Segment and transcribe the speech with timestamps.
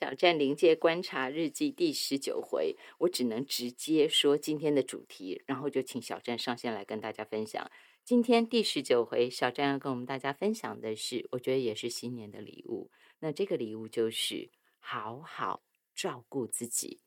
[0.00, 7.70] 小站临界观察日记第十九回，我只能直接说今天的主题，然后就请小站上线来跟大家分享。
[8.02, 12.90] 今天第十九回，小站要跟我们大家分享的是，我觉得也是新年的礼物。
[13.18, 15.62] 那这个礼物就是好好
[15.94, 17.02] 照顾自己。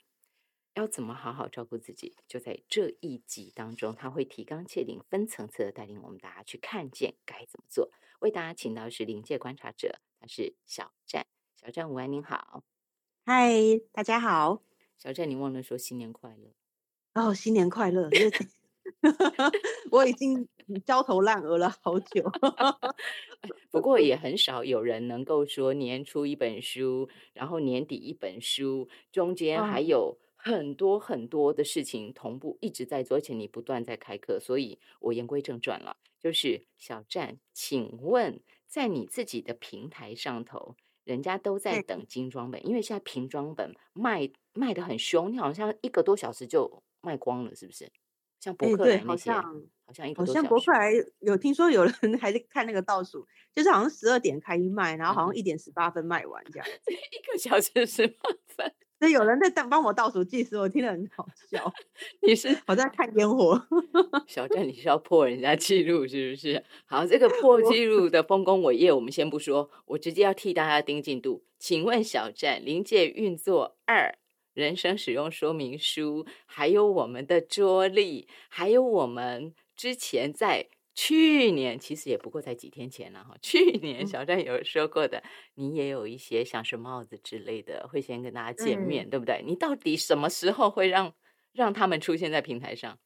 [0.75, 2.15] 要怎么好好照顾自己？
[2.27, 7.89] 就在这一集当中，他会提纲挈领、分层次的带领我们大家去看见该怎么做。
[8.19, 11.25] 为大家请到是临界观察者，他是小站。
[11.59, 12.63] 小站午安，您好。
[13.25, 14.61] 嗨，大家好，
[14.97, 16.51] 小站，你忘了说新年快乐
[17.13, 17.33] 哦！
[17.33, 18.09] 新年快乐，
[19.91, 20.45] 我已经
[20.85, 22.29] 焦头烂额了好久。
[23.71, 34.37] 不过也很少有人能够说年初一本书，然后年底一本书，中间还有很多很多的事情同步一直在做，而且你不断在开课。
[34.37, 40.75] 所以我言归正传了，就是小站，请问在你自己的平台上头。
[41.03, 47.91] 人家都在等精装本，因为现在瓶装本卖卖的很凶，你好像一个多小时就卖光了，是不是？
[48.39, 58.73] 像博客来那些，好像一个好像博客还有听说有人 还在看那个倒数，就是好像十二点开卖，然后好像一点十八分卖完这样， 一个小时十八分。
[59.09, 61.73] 有人在等帮我倒数计时，我听得很好笑。
[62.21, 63.61] 你是 我在看烟火，
[64.27, 66.63] 小站，你是要破人家记录是不是？
[66.85, 71.43] 好，这个破记录的丰功伟业我们先不说，我直接要替大家盯进度。
[71.59, 74.17] 请问小站临界运作二
[74.53, 80.69] 人生使用说明书，还有我们的桌历，还有我们之前在。
[80.95, 83.35] 去年其实也不过才几天前了哈。
[83.41, 85.23] 去年小站有说过的，
[85.55, 89.43] 你也有一些像是帽子之类的，会先跟大家见面，对不对？
[89.45, 91.13] 你到底什么时候会让
[91.51, 92.99] 让他们出现在平台上？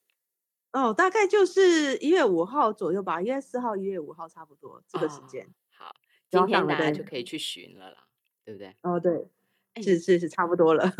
[0.73, 5.47] 哦，大概就是一月五号左右吧，一月四号、一月五号差不多这个时间。
[5.69, 5.95] 好，
[6.29, 8.07] 今天大家就可以去寻了啦，
[8.43, 8.75] 对不对？
[8.81, 9.27] 哦，对。
[9.81, 10.91] 是是是，差不多了。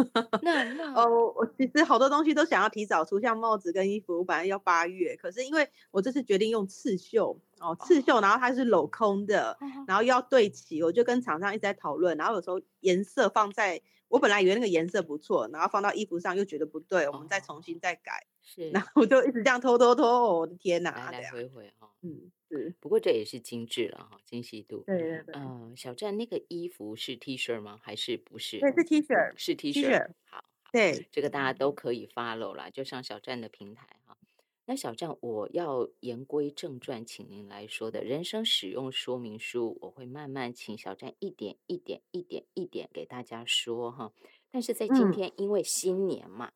[0.42, 22.32] 那 那哦，我其实好多东西都想要提早出，像帽子跟衣服，我本来要八月，可是因为我这次决定用刺绣哦，刺绣，然后它是镂空的，然后又要对齐，我就跟厂商一直在讨论，然后有时候颜色放在我本来以为那个颜色不错，然后放到衣服上又觉得不对，我们再重新再改，是，然后我就一直这样拖拖拖，我的天哪，来来回回哈，嗯。
[22.50, 24.84] 是，不过这也是精致了哈，精细度。
[24.86, 25.36] 对对对。
[25.36, 27.80] 嗯，小站那个衣服是 T 恤吗？
[27.82, 28.60] 还是不是？
[28.60, 30.10] 对，是 T 恤，是 T 恤。
[30.26, 34.18] 好，对，这个大家都可以 follow 啦，就上小站的平台哈。
[34.66, 44.14] 那小站，我要言归正传，请您来说的人生使用说明书，我会慢慢请小站一点一点一点一点给大家说哈。
[44.50, 46.52] 但是在今天，因为新年嘛。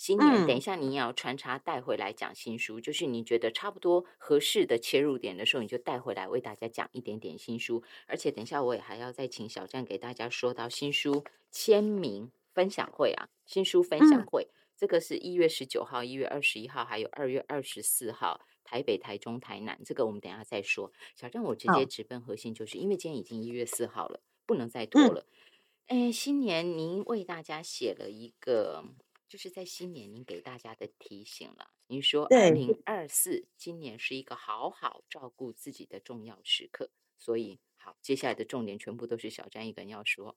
[0.00, 7.82] 新年，等一下你也要穿插带回来讲新书，就是你觉得差不多合适的切入点的时候，你就带回来为大家讲一点点新书。
[8.06, 20.90] 而且等一下我也还要再请小站给大家说到新书签名分享会啊，新书分享会，这个是一月十九号、一月二十一号，还有二月二十四号，台北、台中、台南，这个我们等下再说。
[21.14, 25.26] 小站，我直接直奔核心，就是因为今天已经一月四号了，不能再拖了。
[25.88, 28.82] 哎，新年您为大家写了一个。
[29.30, 31.70] 就是在新年，您给大家的提醒了。
[31.86, 36.90] 您说，二零二四今年是一个好好照顾自己的重要时刻。
[37.16, 40.36] 所以，好，接下来的重点全部都是小詹一个人要说。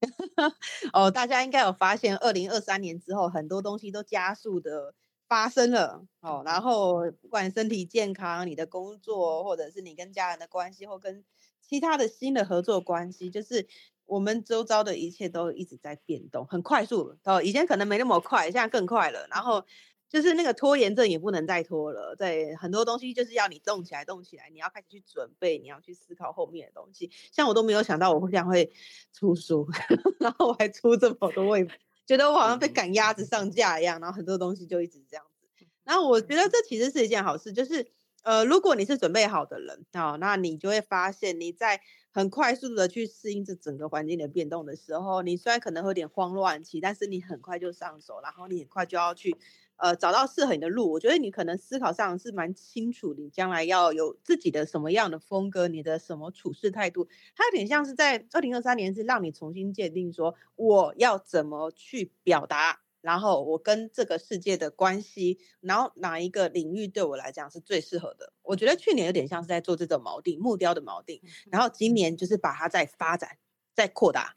[0.94, 4.94] 哦，大家应该有发现，二零二三年之后，很多东西都加速的
[5.28, 6.06] 发生了。
[6.20, 11.26] 哦，然后不管身体健康、你的工作，或者是你跟家人的关系，或跟
[11.60, 13.68] 其他的新的合作关系，就是。
[14.12, 17.42] 我们周遭的一切都一直在变动，很快速哦。
[17.42, 19.26] 以前可能没那么快，现在更快了。
[19.30, 19.64] 然后
[20.06, 22.14] 就是那个拖延症也不能再拖了。
[22.14, 24.50] 对，很多东西就是要你动起来，动起来。
[24.50, 27.10] 你要开始去准备，你要去思考后面的东西。
[27.32, 28.70] 像我都没有想到我会这样会
[29.14, 29.66] 出书，
[30.20, 31.66] 然后我还出这么多，我也
[32.04, 33.98] 觉得我好像被赶鸭子上架一样。
[33.98, 35.64] 然后很多东西就一直这样子。
[35.84, 37.86] 然后我觉得这其实是一件好事，就是
[38.22, 41.80] 呃，如果你是准备好的人啊，那你就会发现你在。
[42.14, 49.34] 很快速的去适应这整个环境的变动的时候，你虽然可能会有点慌乱期，但是你很快就上手，然后你很快就要去，
[49.76, 50.92] 呃，找到适合你的路。
[50.92, 62.82] 我觉得你可能思考上是蛮清楚，你将来要有自己的什么样的风格，你的什么处事态度，它有点像是在二零二三年是让你重新界定说我要怎么去表达。
[63.02, 68.32] 然后我跟这个世界的关系，然后哪一个领域对我来讲是最适合的？
[68.42, 71.20] 我觉得去年有点像是在做这种锚定、木雕的锚定，
[71.50, 73.36] 然后今年就是把它再发展、
[73.74, 74.34] 再扩大。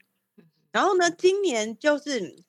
[0.72, 2.44] 然后呢，今年就是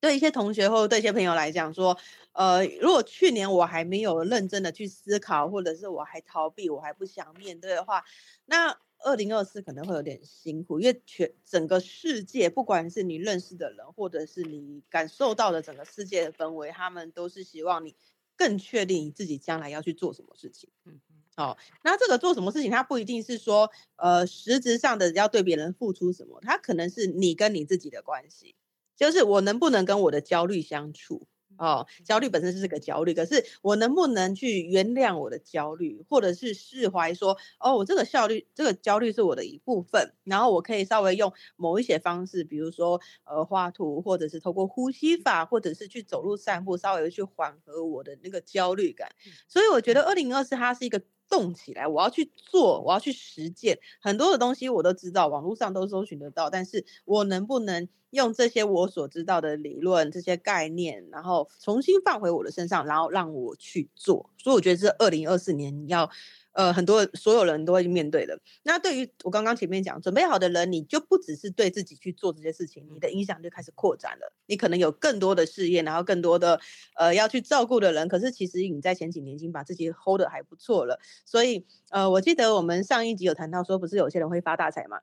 [0.00, 1.96] 对一些同学或对一些朋友来讲说，
[2.32, 8.04] 呃，如果去年我还没有认真的去思考，或者是我还逃避、我还不想面对的话，
[8.44, 17.94] 那二零二四可能会有点辛苦，因为全整个世界，不管是你认识的人，或者是你感受到的整个世界的氛围，他们都是希望你
[18.36, 20.70] 更确定你自己将来要去做什么事情。
[20.86, 21.00] 嗯。
[21.36, 28.54] 哦，那这个做什么事情，它不一定是说，呃，实质上的要对别人付出什么，它可能是你跟你自己的关系，
[28.96, 31.26] 就是我能不能跟我的焦虑相处。
[31.58, 49.08] 哦，焦虑本身是个焦虑，可是我能不能去原谅我的焦虑，或者是释怀说，哦，我这个效率，这个焦虑是我的一部分，然后我可以稍微用某一些方式，比如说呃画图，或者是透过呼吸法，或者是去走路散步，稍微去缓和我的那个焦虑感。
[49.48, 51.00] 所以我觉得二零二四它是一个。
[51.34, 51.84] 动起来！
[51.88, 56.48] 我要去做，我要去实践很多的东西，我都知道，网络上都搜寻得到。
[56.48, 64.30] 但是我能不能用这些我所知道的理论、这些概念，然后重新放回我的身上，然后让我去做？
[64.38, 66.08] 所以我觉得这二零二四年你要。
[66.54, 68.38] 呃，很多所有人都会面对的。
[68.62, 74.32] 那对于我刚刚前面讲准备好的人，你就不只是对自己去做这些事情，你的影响就开始扩展了。
[74.46, 76.60] 你可能有更多的事业，然后更多的
[76.96, 78.08] 呃要去照顾的人。
[78.08, 80.98] 可是其实你在前几年已经把自己 hold 的还不错了。
[81.24, 85.00] 所以呃，我记得我们上一集有谈到说，不是有些人会发大财吗？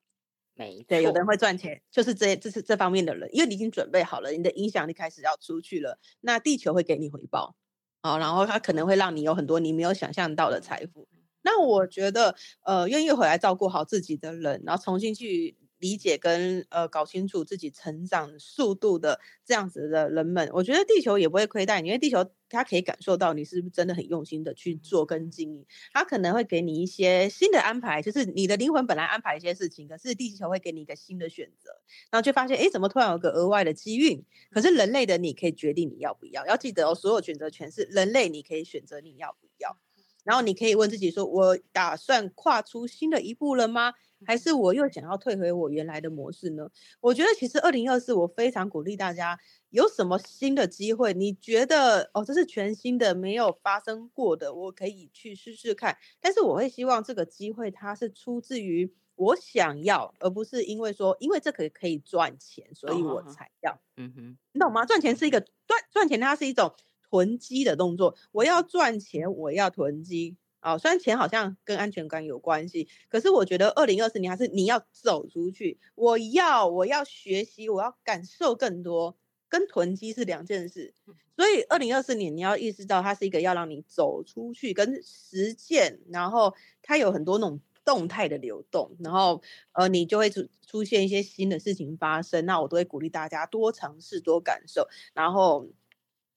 [0.54, 7.56] 没对，有的人会赚钱，就是这这是这方面的人，因为你已经准备好了，你的影响力开始要出去了，那地球会给你回报
[8.04, 11.08] 好，然后它可能会让你有很多你没有想象到的财富。
[11.44, 31.72] 那我觉得，呃，愿意回来照顾好自己的人，然后重新去理解跟呃搞清楚自己成长速度的这样子的人们，我觉得地球也不会亏待你，因为地球它可以感受到你是不是真的很用心的去做跟经营，它可能会给你一些新的安排，就是你的灵魂本来安排一些事情，可是地球会给你一个新的选择，
[32.12, 34.24] 然后就发现，哎，怎么突然有个额外的机遇？
[34.52, 39.78] 可是人类的你可以决定你要不要，要记得哦，所有选择权是人类，你可以选择你要不要。
[40.24, 43.94] 然后你可以问自己说：“我打算跨出新的一步了吗？
[44.24, 46.70] 还是我又想要退回我原来的模式呢？”
[47.02, 49.40] 我觉得其实二零二四，我非常鼓励大家，
[49.72, 55.98] 有什么新的机会，你觉得哦，这是全新的，没有发生过的，我可以去试试看。
[56.20, 63.82] 但是我会希望这个机会它是出自于我想要，而不是因为说因为这个可以赚钱，所以我才要。
[63.98, 64.86] 嗯哼，你懂吗？
[64.86, 66.72] 赚钱是一个赚赚钱，它是一种。
[67.12, 70.78] 囤积的动作，我要赚钱，我要囤积啊！
[70.78, 75.78] 虽然钱好像跟安全感有关系，可是我觉得二零二四年还是你要走出去。
[75.96, 79.18] 我要，我要学习，我要感受更多，
[79.50, 80.94] 跟囤积是两件事。
[81.36, 89.42] 所以二零二四年你要意识到，它是一个要让你走出去跟实践，然后它有很多那种动态的流动，然后
[89.74, 92.46] 呃，你就会出出现一些新的事情发生。
[92.46, 95.68] 那我都会鼓励大家多尝试，多感受，然后。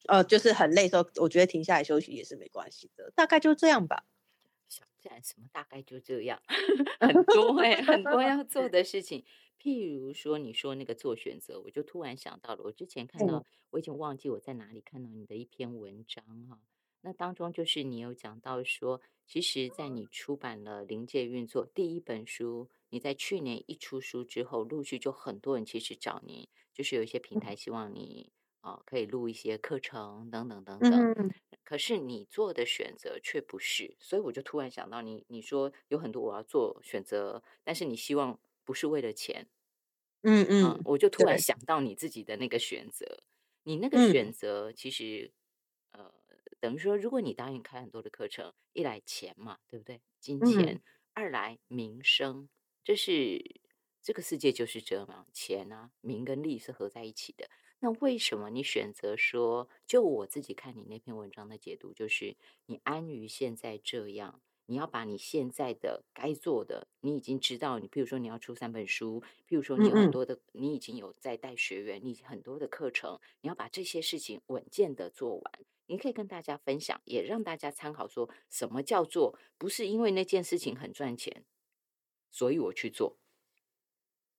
[0.08, 4.04] 呃，就是很累的时候，我觉得停下来休息也是没关系的，大概就这样吧。
[4.68, 5.48] 小站什么？
[5.52, 6.42] 大概就这样，
[7.00, 9.24] 很多哎，很多要做的事情。
[9.60, 16.60] 譬如说，你说那个做选择，我就突然想到了，我之前看到，我已经忘记我在哪里看到你的一篇文章哈。
[17.00, 28.32] 那当中就是你有讲到说，其实，在你出版了《临界运作》第一本书，你在去年一出书之后，陆续就很多人其实找你，就是有一些平台希望你。
[28.64, 31.30] 哦，可以录一些课程等等等等，
[31.64, 39.48] 可是你做的选择却不是，所以我就突然想到你，你说有很多我要做选择，但是你希望不是为了钱，
[40.22, 43.24] 嗯嗯，我就突然想到你自己的那个选择，
[43.64, 45.30] 你那个选择其实，
[45.92, 46.10] 呃，
[46.58, 50.00] 等于说，如果你答应开很多的课程，一来钱嘛，对不对？
[50.20, 50.80] 金钱，
[51.12, 52.48] 二来名声，
[52.82, 53.60] 这是
[54.00, 57.50] 这个世界就是这样，钱啊，名跟利是合在一起的。
[57.84, 75.52] 那为什么你选择说，就我自己看你那篇文章的解读，就是你安于现在这样，你要把你现在的该做的，你已经知道，你比如说你要出三本书，譬如说你有很多的，你已经有在带学员，你很多的课程，你要把这些事情稳健的做完，
[75.84, 81.44] 你可以跟大家分享，也让大家参考，说什么叫做不是因为那件事情很赚钱，
[82.30, 83.18] 所以我去做。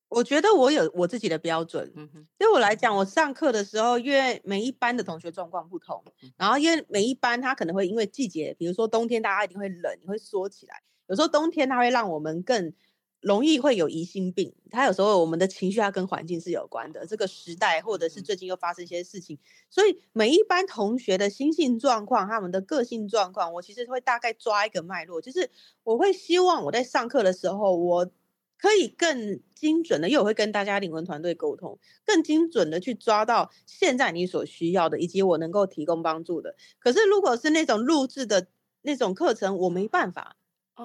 [0.08, 1.92] 我觉得我有我自己的标准。
[2.38, 6.04] 对我来讲，我上课的时候，因为每一班的同学状况不同，
[6.38, 10.82] 然后因为每一班他可能会因为季节，比如说冬天大家一定会冷，你会缩起来。
[11.08, 12.74] 有时候冬天它会让我们更
[13.20, 14.54] 容易会有疑心病。
[14.70, 19.38] 它有时候我们的情绪它跟环境是有关的，这个时代或者是最近又发生一些事情，
[19.70, 25.50] 所以每一班同学的心性状况、他们的个性状况，我其实会大概抓一个脉络，就是
[25.84, 28.10] 我会希望我在上课的时候我。
[28.58, 36.56] 可以更精准的，因为我会跟大家灵魂团队沟通，更精准的去抓到现在你所需要的，以及我能够提供帮助的。
[36.80, 38.48] 可是如果是那种录制的
[38.82, 40.38] 那种课程，我没办法，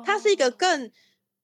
[0.05, 0.91] 它是一个更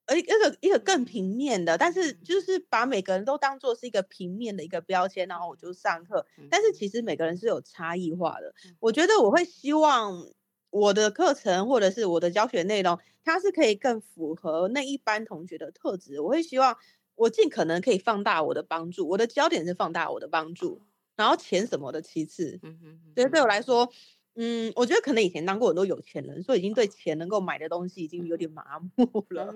[0.06, 6.26] 呃一个一个更平面的，但是就是把每个人都当做是一个平面的一个标签，然后我就上课。
[6.50, 8.54] 但是其实每个人是有差异化的。
[8.80, 10.26] 我觉得我会希望
[10.71, 16.21] 我的课程或者是我的教学内容，它是可以更符合那一般同学的特质。
[16.21, 16.77] 我会希望
[17.15, 20.83] 我尽可能可以放大我的帮助，我的焦点是放大我的帮助，
[21.17, 22.61] 然后钱什么的其次。
[22.63, 23.93] 嗯哼，所以对我来说。
[24.39, 29.47] 嗯，我觉得可能以前当过很多有钱人，所以已经对钱能够买的东西已经有点麻木了。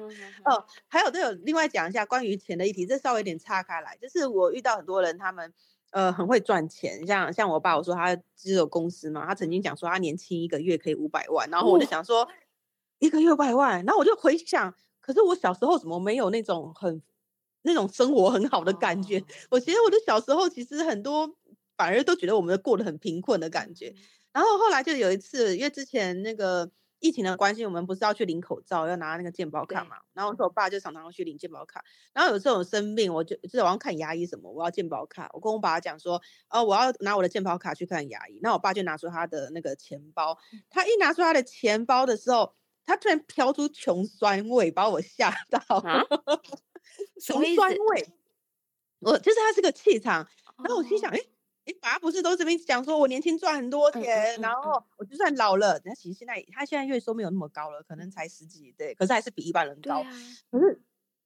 [0.47, 5.53] 哦，还有，都有另外讲一下关于钱的议题，这稍微有点岔开来，就是我遇到很多人，他们
[5.91, 12.29] 呃很会赚钱，像像我爸，我说他只有公司嘛，他曾经讲说他年轻一个月可以五百万，然后我就想说
[12.99, 17.03] 一个月五百万，然后我就回想，可是我小时候怎么没有那种很
[17.63, 19.23] 那种生活很好的感觉？
[19.51, 21.37] 我其实我的小时候其实很多
[21.77, 23.95] 反而都觉得我们过得很贫困的感觉。
[24.33, 26.71] 然后后来就有一次，因为之前那个
[27.01, 29.97] 疫情的关系，我们不是要去领口罩，要拿那个健保卡嘛。
[30.13, 31.83] 然后我说我爸就常常去领健保卡。
[32.13, 35.29] 然后有时候我生病，我就就是我要看牙医什么，我要健保卡。
[35.33, 38.39] 我跟我爸讲说，哦，我要拿我的健保卡去看牙医。
[38.43, 40.39] 那我爸就拿出他的那个钱包，
[40.69, 42.55] 他一拿出他的钱包的时候，
[42.85, 45.61] 他突然飘出穷酸味，把我吓到。
[47.23, 48.09] 穷酸味，
[49.01, 50.29] 我就是他是个气场。
[50.63, 51.19] 然后我心想，哎。
[51.67, 60.05] 你爸不是都这边讲说，我年轻赚很多钱，然后我就算老了，那其实现在他现在月收没有那么高了，可能才十几，对，可是还是比一般人高。
[60.51, 60.81] 可是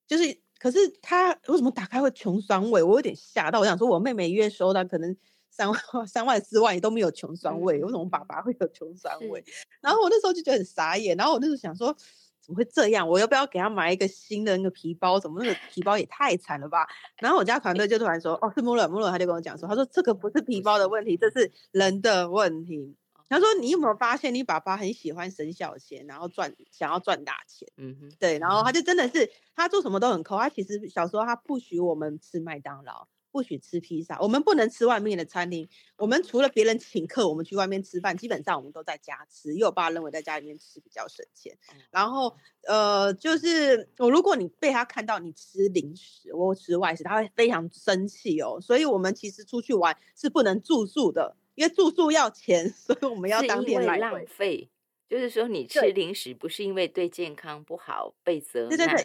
[0.07, 2.83] 就是，可是他为什么打开会穷酸味？
[2.83, 5.17] 我有点吓到，我想说我妹妹月收的可能
[5.49, 9.43] 三万、 三万、四万也都没有穷酸味，为什么爸爸会有穷酸味？
[9.81, 11.97] 然后我那时候就觉得很傻眼，然后我那时候想说。
[12.45, 13.09] 怎么会这样？
[13.09, 15.19] 我要不要给他买一个新的那个皮包？
[15.19, 16.87] 怎么那个皮包也太惨了吧？
[17.21, 22.95] 然后我家团队就突然说：“哦，是穆勒，穆勒。”他就跟我讲说：“他说这个不是皮包的问题，这是人的问题。”
[23.31, 27.67] 他说：“你有没有发现，你爸爸很喜欢省小钱，然后赚，想要赚大钱？
[27.79, 28.39] 嗯哼，对。
[28.39, 30.37] 然后他就真的是他做什么都很抠。
[30.37, 35.69] 他其实小时候他不许我们吃麦当劳。”不许吃披萨，我们不能吃外面的餐厅。
[35.97, 39.53] 我们除了别人请客，我们去外面吃饭，基本上我们都在家吃。
[39.53, 41.53] 因为我爸认为在家里面吃比较省钱。
[41.91, 42.37] 然后，
[42.69, 48.61] 呃，就是我如果你被他看到你吃零食或吃外食，他会非常生气哦。
[48.61, 54.71] 所以我们其实出去玩是不能住宿的，因为住宿要钱， 所以我们要当天来浪费。
[55.09, 58.97] 就是说，你吃零食不是因为对健康不好被责难，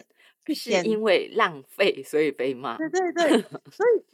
[0.54, 2.78] 是因为浪费所以被骂。
[2.78, 4.04] 对对对，所以。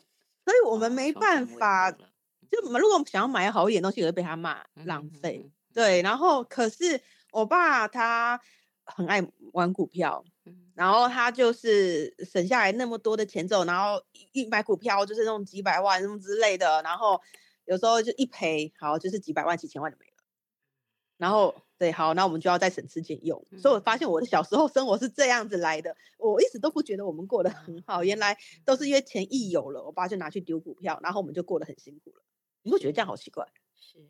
[0.46, 5.50] 所以我们没办法，就如果想要买好一点东西，也会被他骂浪费。
[5.74, 7.00] 对，然后可是
[7.32, 8.40] 我爸他
[8.84, 9.20] 很爱
[9.52, 10.24] 玩股票，
[10.76, 14.00] 然后他就是省下来那么多的钱之后，然后
[14.30, 17.20] 一买股票就是那种几百万什么之类的，然后
[17.64, 20.12] 有时候就一赔，好就是几百万几千万就没了，
[21.18, 21.65] 然后。
[21.78, 23.44] 对，好，那我们就要再省吃俭用。
[23.60, 28.02] 所以我发现我的小时候生活是这样子来的，我一直都不觉得我们过得很好。
[28.02, 32.22] 原来都是因为钱一有了，我爸就拿去丢股票，然后我们就过得很辛苦了。
[32.62, 33.46] 你会觉得这样好奇怪？
[33.74, 34.08] 是，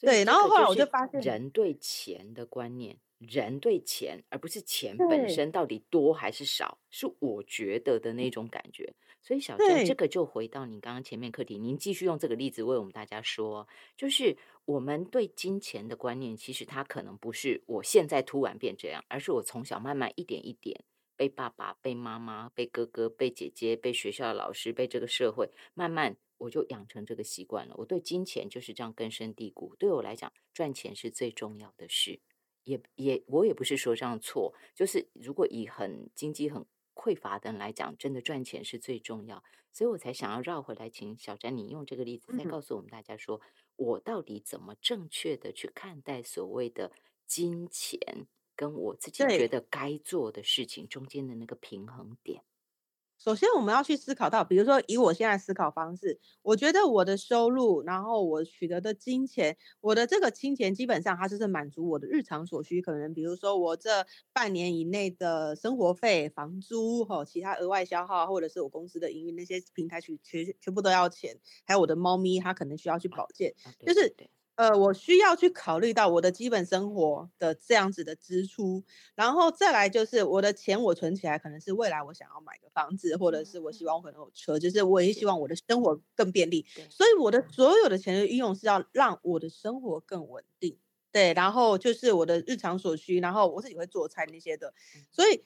[0.00, 0.24] 对。
[0.24, 8.94] 然后后来我就发现，人对钱的观念，人对钱，而不是钱本身到底多还是少，是我觉得的那种感觉。
[9.26, 13.66] 所以小郑，这个就回到你刚刚前面课题，您继续用这个例子为我们大家说，
[13.96, 20.80] 就是我们对金钱的观念，其实它可能不是我现在突然变这样，而是我从小慢慢一点一点
[21.16, 27.74] 被爸爸、被妈妈、被哥哥、被姐姐、被学校的老师、被这个社会，慢慢我就养成这个习惯了。
[27.78, 29.74] 我对金钱就是这样根深蒂固。
[29.76, 32.20] 对我来讲，赚钱是最重要的事，
[32.62, 36.64] 也也我也不是说这样错，就是如果以很经济很。
[36.96, 43.40] 匮乏的人来讲，真的赚钱是最重要，所以我才想要绕回来，请小詹你用这个例子再告诉我们大家，说
[43.76, 46.90] 我到底怎么正确的去看待所谓的
[47.26, 48.00] 金钱，
[48.56, 52.42] 跟我自己觉得该做的事情中间的那个平衡点。
[53.18, 62.80] 首先，我们要去思考到，比如说以我现在思考方式，我觉得我的收入，然后我取得的金钱，我的这个金钱基本上它就是满足我的日常所需。
[62.82, 73.54] 可能比如说我这半年以内的生活费、房租哈，其他额外消耗，或者是我公司的营运那些平台去全全部都要钱，还有我的猫咪它可能需要去保健，
[73.84, 74.14] 就是。
[74.56, 78.82] 呃，我需要去考虑到我的基本生活的这样子的支出，
[79.14, 86.64] 然后再来就是我的钱我存起来，可能是未来我想要买个房子，或者是我希望我可能有车，就是我也希望我的生活更便利。
[86.88, 90.78] 所以我的所有的钱的运用是要让我的生活更稳定，
[91.12, 94.72] 对，然后就是我的日常所需，然后我自己会做菜那些的，
[95.12, 95.44] 所以。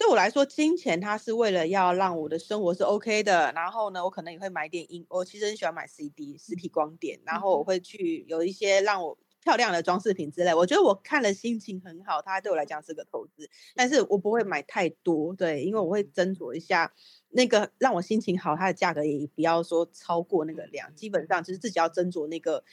[0.00, 3.52] 对我来说，金钱它是为了要让我的生活是 OK 的。
[3.54, 7.20] 然后呢，我可能也会买点音，我其实很喜欢买 CD 实体光碟。
[7.26, 10.54] 然后我会去有一些让我漂亮的装饰品之类。
[10.54, 16.90] 我觉得我看了心情很好，它对我来讲是个投资，但是我不会买太多，对，因为我会斟酌一下
[17.28, 22.64] 那个让我心情好，它的价格也不要说超过那个量，基本上就是自己要斟酌那个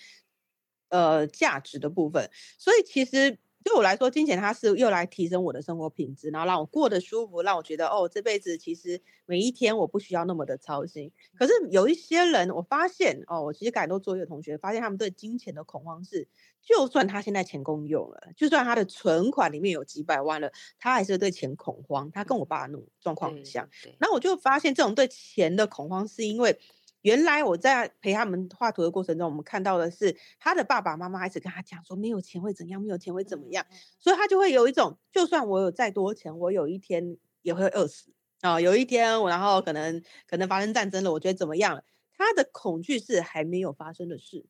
[0.87, 2.29] 呃价值的部分。
[2.57, 3.37] 所以其实。
[3.67, 11.11] 对我来说，金钱它是又来提升我的生活品质，然后让我过得舒服，让我觉得哦，这辈子其实每一天我不需要那么的操心。
[11.37, 16.25] 可是有一些人，我发现哦，我其实感多作业的同学发现，他们对金钱的恐慌是，
[16.63, 22.09] 就算他现在钱够用了，就算他的存款里面有几百万了，他还是对钱恐慌。
[22.11, 23.67] 他跟我爸那种状况很像。
[23.99, 26.57] 那我就发现，这种对钱的恐慌是因为。
[27.01, 33.65] 原来我在陪他们画图的过程中，我们看到的是他的爸爸妈妈一直跟他讲说，没有钱会怎样，没有钱会怎么样，
[33.99, 38.11] 所以他就会有一种，就算我有再多钱，我有一天也会饿死
[38.41, 41.83] 啊，有一天我然后可能可能发生战争了，我觉得怎么样？
[42.17, 44.45] 他的恐惧是还没有发生的事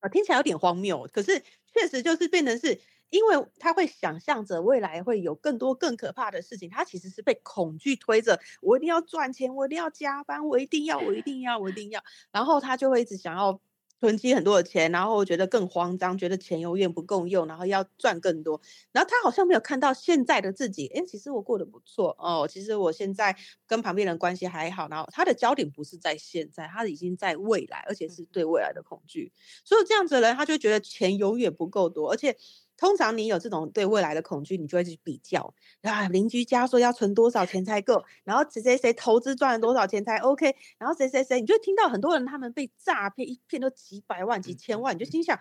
[0.00, 1.42] 啊，听起来有点荒谬，可是
[1.74, 2.80] 确实就是变成是。
[3.10, 12.02] 因为他会想象着未来会有更多更可怕的事情，他其实是被恐惧推着，我一定要赚钱，我一定要加班，我一定要，我一定要，我一定要，
[12.32, 13.60] 然后他就会一直想要。
[14.00, 18.58] 囤积很多的钱，然后觉得更慌张，觉得钱永远不够用，然后要赚更多。
[18.92, 23.36] 然后他好像没有看到现在的自己，哎，其实我过得不错哦，其实我现在
[23.66, 24.88] 跟旁边人关系还好。
[24.88, 29.30] 然后他的焦点不是在现在，他已经在未来，而且是对未来的恐惧。
[29.66, 32.34] 所以这样子的人，他就觉得钱永远不够多，而且。
[32.80, 45.38] 通常你有这种对未来的恐惧，你就会去比较啊，邻居家说要存多少钱才够，然后谁谁谁投资赚了多少钱才 OK，然后谁谁谁，你就听到很多人他们被诈骗，一骗都几百万、几千万，你就心想，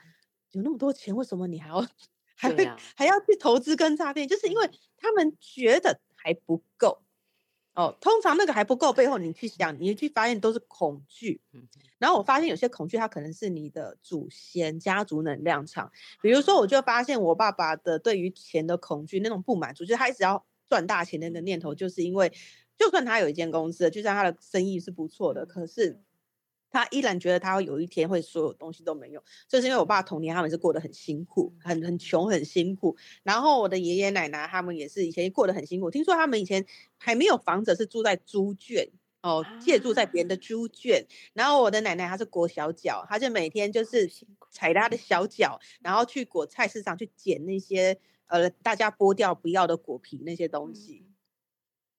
[0.52, 1.88] 有那么多钱，为什么你还要
[2.36, 4.28] 还会还要去投资跟诈骗？
[4.28, 7.02] 就是因为他们觉得还不够。
[7.80, 11.40] 哦，通常那个还不够，背后你去想，你去发现都是恐惧。
[11.54, 11.66] 嗯，
[11.98, 15.90] 然后我发现有些恐惧，它可能是你的祖先家族能量场。
[16.22, 22.30] 比如说，我就发现我爸爸的对于钱的恐惧，那种不满足，就是他一直要赚大钱的那个念头，就是因为
[22.78, 26.02] 就算他有一间公司，就算他的生意是不错的，可是。
[26.72, 32.96] 他依然觉得他有一天会所有东西都没有，就是因为我爸童年他们是过得很辛苦，很很穷很辛苦。
[33.24, 35.90] 然后我的爷爷奶奶他们也是以前过得很辛苦。
[35.90, 36.64] 听说他们以前
[36.98, 38.88] 还没有房子，是住在猪圈
[39.24, 41.06] 哦，借住在别人的猪圈。
[41.34, 44.08] 然后我的奶奶她是裹小脚，她就每天就是
[44.52, 51.08] 踩她的小脚，然后去果菜市场去捡那些呃大家剥掉不要的果皮那些东西。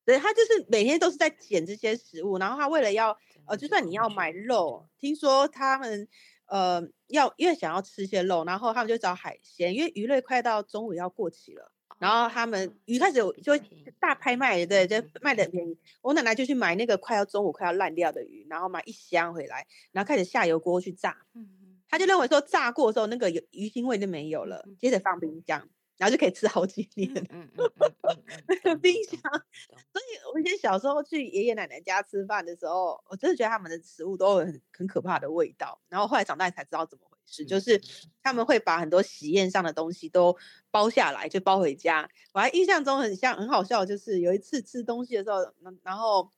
[0.04, 3.18] 对，她就是每天都是在捡这些食物，然后她为了要。
[3.46, 6.08] 呃，就算你要买肉，听说他们
[6.46, 13.58] 呃要因为想要吃些肉，然后他们就找海鲜，因为鱼类快到中午要过期了，然后他们鱼开始就
[13.98, 15.76] 大拍卖，对，就卖的便宜。
[16.02, 21.16] 我奶奶就去买那个快要中午快要烂掉的鱼，然后买一箱回来，然后开始下油锅去炸。
[21.34, 21.48] 嗯
[21.92, 25.68] 他就认为说炸过的时候那个鱼鱼腥味就没有了，接着放冰箱。
[26.00, 27.12] 然后就可以吃好几年，
[28.48, 29.20] 那个冰箱。
[29.20, 35.78] 所以我以前小时候去爷爷奶奶家吃饭的时候，我真的觉得他们的食物都有很很可怕的味道。
[35.90, 37.78] 然后后来长大才知道怎么回事，就是
[38.22, 40.34] 他们会把很多喜宴上的东西都
[40.70, 42.08] 包下来，就包回家。
[42.32, 46.30] 我还印象中很像很好笑，就是有一次吃东西的时候，然后。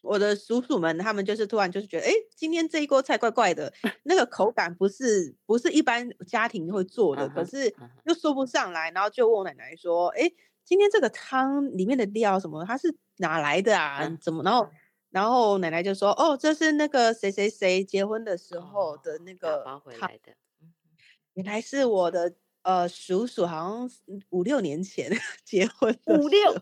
[0.00, 3.72] 我的叔叔们，他们就是突然就是觉得，哎，今天这一锅菜怪怪的，
[4.04, 10.30] 那个口感不是不是一般家庭会做的，可是又说不上来，然后就问我奶奶说，哎，
[10.64, 13.98] 今天这个汤里面的料什么，它是哪来的啊？
[14.20, 14.42] 怎么？
[14.44, 14.68] 然后
[15.10, 19.64] 然后奶奶就说，哦，这是那个谁谁谁结婚的时候的那个
[19.98, 20.10] 汤，
[21.34, 23.90] 原来是我的呃叔叔，好像
[24.30, 25.10] 五六年前
[25.44, 26.54] 结婚五六。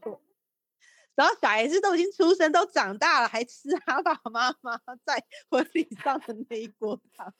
[1.16, 7.34] 然后小孩子都已经出生，都长大了，还吃他爸爸妈妈在婚礼上的那一锅汤。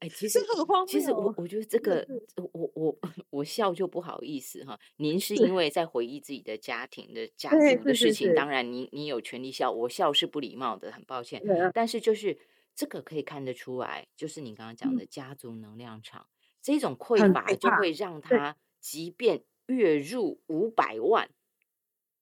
[0.00, 0.40] 哎，其实
[0.86, 2.06] 其实我我觉得这个，
[2.52, 2.98] 我我
[3.30, 4.78] 我笑就不好意思哈。
[4.96, 11.42] 您是因为在回忆自己的家庭的家族的事情，当然您您有权利笑，我笑是不礼貌的，很抱歉。
[11.74, 12.38] 但是就是
[12.74, 16.26] 这个可以看得出来，就是你刚刚讲的家族能量场，
[16.62, 21.30] 这种匮乏就会让他即便月入五百万。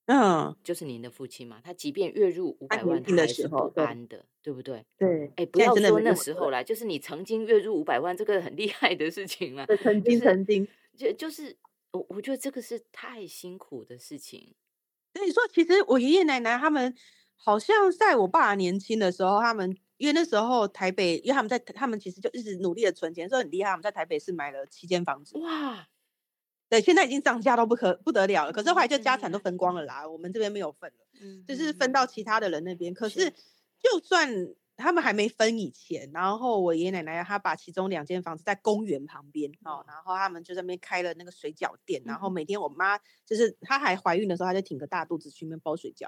[0.06, 4.84] 嗯，就是您的父亲嘛，他即便月入五百万，他还是不安的，对不对？
[4.96, 9.66] 对，哎，不要说那时候啦，就是你曾经月入五百万，这个很厉害的事情了。
[9.82, 11.56] 曾经，曾经，就就是
[11.90, 14.54] 我，我觉得这个是太辛苦的事情。
[15.12, 16.94] 所以说，其实我爷爷奶奶他们
[17.34, 23.70] 好像在我爸年轻的时候，他们因为那时候台北，因为他们在他们其实就一直努力的存钱，所以很厉害。
[23.70, 25.88] 他们在台北市买了七间房子，哇。
[26.68, 28.52] 对，现在已经涨价到不可不得了了。
[28.52, 31.06] 可是后来就家产都分光了啦，我们这边没有分了，
[31.46, 32.92] 就是分到其他的人那边。
[32.92, 33.30] 可是
[33.78, 34.28] 就算
[34.76, 46.06] 他们还没分以前，然后我爷爷奶奶他把其中两间房子在公园旁边哦，然后他们就在那边开了那个水饺店，然后每天我妈就是她还怀孕的时候，她就挺个大肚子去那边包水饺，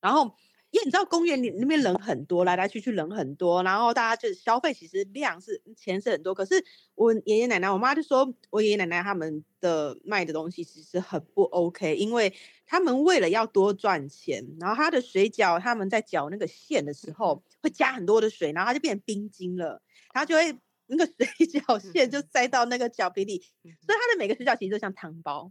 [0.00, 0.36] 然后。
[0.74, 6.64] 因为你知道公园里那边人很多，来来去去人很多，然后大家就消费其实量是钱是很多，可是
[6.96, 12.34] 我爷爷奶奶、我妈就说，我爷爷奶奶他们的卖的东西其实很不 OK，因为
[12.66, 19.80] 他们为了要多赚钱，然后他的水饺他们在搅那个馅的时候会加很多的水，然后它就变成冰晶了，
[20.12, 20.58] 他就会。
[20.86, 25.50] 那个水饺馅就塞到那个饺皮里，所以它的每个水饺其实就像汤包，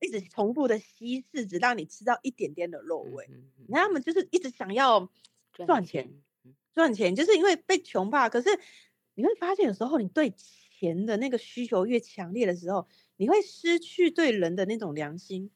[0.00, 3.26] 一直重复的稀释，直到你吃到一点点的肉味。
[3.66, 5.10] 你看他们就是一直想要
[5.52, 6.10] 赚钱，
[6.74, 8.28] 赚钱，就是因为被穷怕。
[8.28, 8.50] 可是
[9.14, 15.50] 你会发现，有时候你对钱的那个需求越强烈的时候，你会失去对人的那种良心。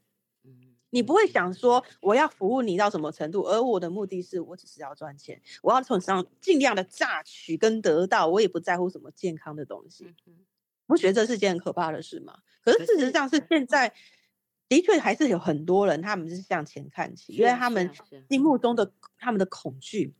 [0.91, 10.07] 你不会想说我要服务你到什么程度，而我的目的是我只是要赚钱，我要从上尽量的榨取跟得到，我也不在乎什么健康的东西。
[10.87, 12.39] 不觉得这是件很可怕的事吗？
[12.63, 13.93] 可是事实上是现在
[14.69, 17.91] 的确还是有很多人，他们是向钱看齐，因为他们
[18.31, 20.15] 心目中的他们的恐惧，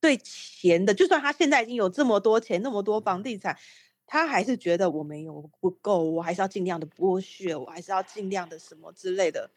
[0.00, 3.56] 对钱的，就算他现在已经有这么多钱，那么多房地产，
[4.06, 9.48] 他还是觉得我没有不够，我还是要尽量的剥削，我还是要尽量的什么之类的。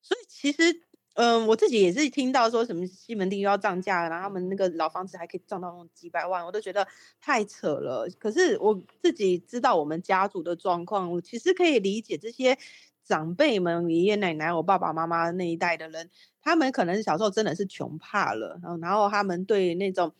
[0.00, 0.82] 所以其实，
[1.14, 6.86] 嗯，我自己也是听到说什么西门町又要涨价了，然后他们那个老房子还可以涨到那种几百万，我都觉得
[7.20, 8.08] 太扯了。
[8.18, 12.56] 可是我自己知道我们家族的状况，我其实可以理解这些
[13.04, 16.08] 长辈们、爷爷奶奶、我爸爸妈妈那一代的人，
[16.40, 20.14] 他们可能小时候真的是穷怕了，然后然后他们对那种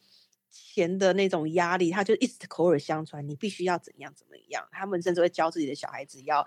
[0.51, 6.45] 钱的那种压力，他就一直口耳相传，你必须要怎样怎么样，他们甚至会教自己的小孩子要。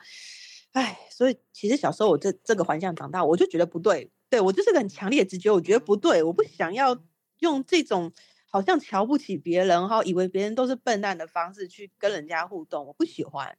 [0.73, 6.97] 哎，所以其实小时候我这这个环境长大，我就觉得不对，对我就是个很强烈的直觉，我觉得不对，我不想要
[7.39, 8.12] 用这种
[8.49, 13.57] 好像瞧不起别人哈，以为别人都是笨蛋的方式去跟人家互动，我不喜欢。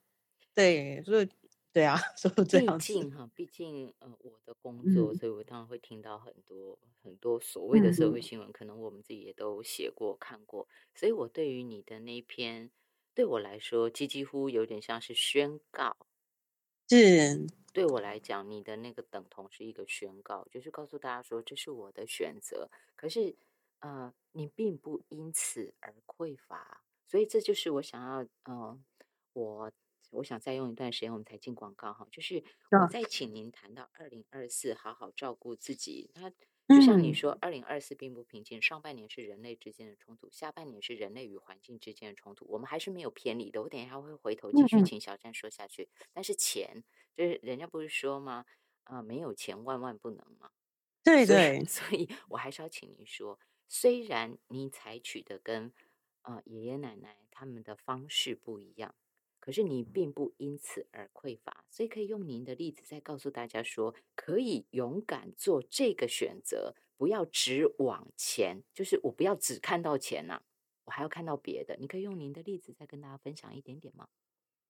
[0.54, 1.28] 对，所以
[1.72, 12.70] 对啊， 所以这样子哈，毕竟呃我的工作，所以我当然会听到很多很多所谓的社会新闻，可能我们自己也都写过看过，所以我对于你的那篇，
[13.14, 15.96] 对我来说，几几乎有点像是宣告。
[16.96, 22.70] 是对我来讲，你的那个等同是一个宣告，就是告诉大家说这是我的选择。
[22.94, 23.34] 可是，
[23.80, 28.78] 呃，你并不因此而匮乏，所以这就是我想要，呃，
[29.32, 29.72] 我
[30.10, 32.06] 我想再用一段时间，我们才进广告哈。
[32.10, 36.10] 就是我再请您谈到二零二四，好好照顾自己。
[36.14, 36.32] 他。
[36.68, 38.62] 就像你说，二零二四并不平静。
[38.62, 42.46] 上半年是人类之间的冲突，下半年是人类与环境之间的冲突。
[42.48, 43.60] 我们还是没有偏离的。
[43.60, 45.88] 我等一下会回头继续请小站说下去。
[46.12, 46.82] 但是钱，
[47.14, 48.46] 就是人家不是说吗？
[48.84, 50.50] 啊，没有钱万万不能嘛？
[51.02, 51.64] 对对。
[51.68, 55.72] 所以我还是要请您说，虽然你采取的跟
[56.22, 58.94] 啊爷爷奶奶他们的方式不一样。
[59.42, 70.40] 可是你并不因此而匮乏，所以可以用您的例子再告诉大家说，可以勇敢做这个选择，不要只往前，就是我不要只看到钱呐，
[70.84, 71.76] 我还要看到别的。
[71.80, 74.06] 你可以用您的例子再跟大家分享一点点吗？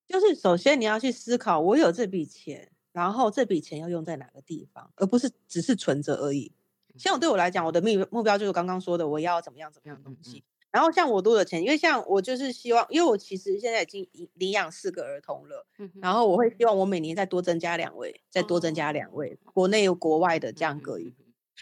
[0.07, 6.51] 就是首先你要去思考，我有这笔钱，然后这笔钱要用在哪个地方，而不是只是存着而已。
[6.97, 10.43] 像对我来讲，我的目目标就是刚刚说的，我要怎么样怎么样的东西。
[10.73, 15.67] 然后像我多的钱，因为像我就是希望，因为我其实现在已经领养四个儿童了，
[16.01, 21.13] 然后我会希望我每年再多增加两位，再多增加两位，国内有国外的这样各一，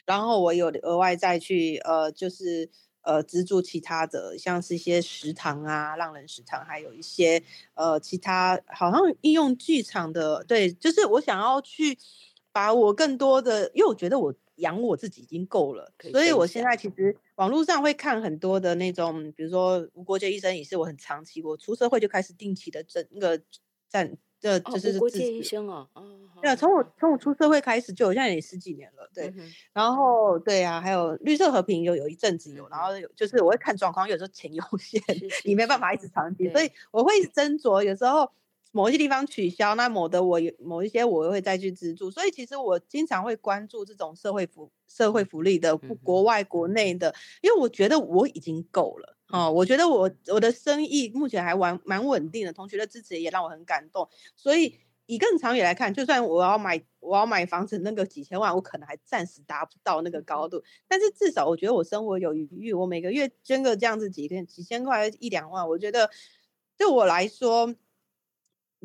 [0.05, 2.69] 然后我有额外再去呃，就是
[3.01, 7.43] 呃资助其他的，像是一些食堂啊，浪人食堂，还有一些
[7.73, 11.97] 呃其他好像应用剧场的，对，就是我想要去
[12.53, 14.33] 把我更多的，因为我觉得我。
[14.57, 16.77] 养我自己已经够了，所以我现在。
[16.77, 23.41] 其实网络上会看很多的那种，比如说吴国界医生也是我很长期，我出社会就开始定期的诊那个
[23.89, 25.89] 站，这就是吴国界医生哦，
[26.39, 29.33] 对啊，从我从我出社会开始就，现在也十几年了，对，
[29.73, 35.01] 然后对啊，还有绿色和平有有一阵子有，然后有就是我会看状况，有时候钱有 限，
[35.43, 38.31] 你没办法一直长期，所以我会斟酌，有时候。
[38.73, 54.07] 某一些地方取消，那某的我某一些我会再去资助，所以其实我经常会关注这种社会福社会福利的国外国内的，因为我觉得我已经够了哦，我觉得我我的生意目前还蛮蛮稳定的，同学的支持也让我很感动，
[54.37, 54.73] 所以
[55.05, 66.09] 以更长远来看，就算我要买我要买房子那个几千万，我可能还暂时达不到那个高度，但是至少我觉得我生活有余裕，我每个月捐个这样子几千几千块一两万，我觉得
[66.77, 67.75] 对我来说。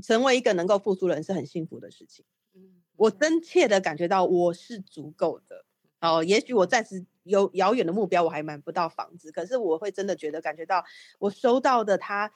[0.03, 2.25] 成为一个能够付出的人是很幸福的事情。
[2.55, 2.61] 嗯，
[2.97, 5.65] 我真切的感觉到我是足够的。
[6.01, 10.85] 哦，也许我暂时有遥远的目标，我还买不到房子，可是我会真的觉得感觉到
[11.19, 12.31] 我收到的，它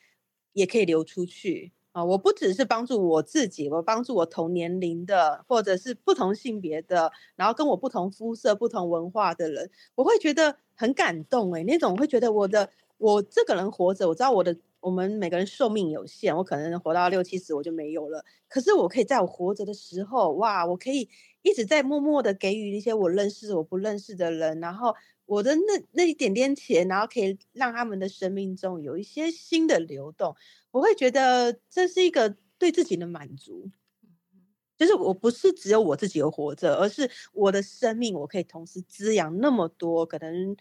[0.54, 2.02] 也可以流出去啊！
[2.04, 14.56] 我不只是帮助我自己，我帮助我同年龄的，或者是不同性别的，然后跟我不同肤色、不同文化的人，我会觉得很感动哎，那种会觉得我的我这个人活着，我知道我的。
[14.80, 18.24] 我们每个人寿命有限，我可能活到六七十我就没有了。
[18.48, 21.08] 可是我可以在我活着的时候，哇，我可以
[21.42, 24.94] 一直在默默的给予一些我认识、我不认识的人，然后
[25.26, 30.34] 我的那那一点点钱，然后可以让他们的生命中有一些新的流动。
[30.70, 33.70] 我会觉得这是一个对自己的满足，
[34.78, 40.56] 就是我不是只有我自己有活着，而是我的生命我可以同时滋养那么多可能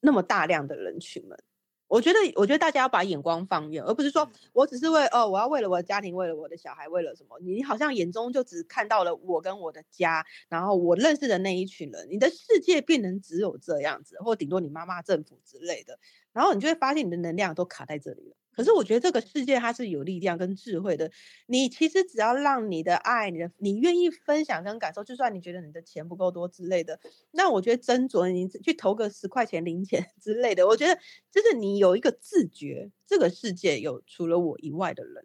[0.00, 1.38] 那么大量的人群们。
[1.88, 7.38] 我觉得，我觉得大家要把眼光放远，而不是说我只是为哦，我要为了我的家庭，为了我的小孩，为了什么？
[7.40, 15.98] 你好像眼中就只看到了我跟我的家，然后我认识的那一群人，你的世界变成只有这样子，或顶多你妈妈、政府之类的，
[16.32, 18.37] 然后你就会发现你的能量都卡在这里了。
[18.58, 21.08] 可是我觉得这个世界它是有力量跟智慧的。
[21.46, 26.98] 你其实只要让你的爱，你的你愿意分享跟感受，就算你觉得你的钱不够多之类的，
[27.30, 30.66] 那我觉得斟酌你去投个十块钱零钱 之类的。
[30.66, 35.24] 我觉得就是你有一个自觉，这个世界有除了我以外的人，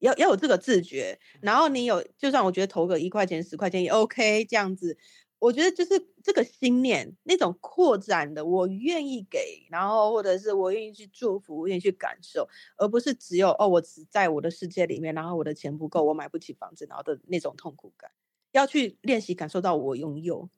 [0.00, 1.20] 要要有这个自觉。
[1.40, 4.98] 然后你有，就算我觉得投个一块钱十块钱也 OK，这样子。
[5.38, 5.90] 我觉得就是
[6.22, 18.10] 这个心念，那种扩展的，我愿意给，然后或者是我愿意去祝福，愿意去感受，而不是只有哦，我只在我的世界里面，然后我的钱不够，我买不起房子，然后的那种痛苦感，
[18.52, 20.48] 要去练习感受到我拥有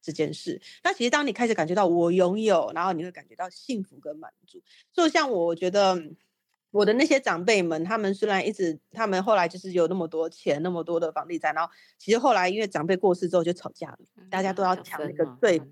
[0.00, 0.60] 这件事。
[0.84, 4.62] 那其实当你开始感觉到我拥有，然后你会感觉到幸福跟满足。
[4.92, 6.00] 所以像我，我觉得。
[6.70, 13.98] 我的那些长辈们，他们虽然一直，他们后来就是有那么多钱，那么多的房地产，然后其实后来因为长辈过世之后就吵架了，
[14.30, 15.62] 大家都要抢那个最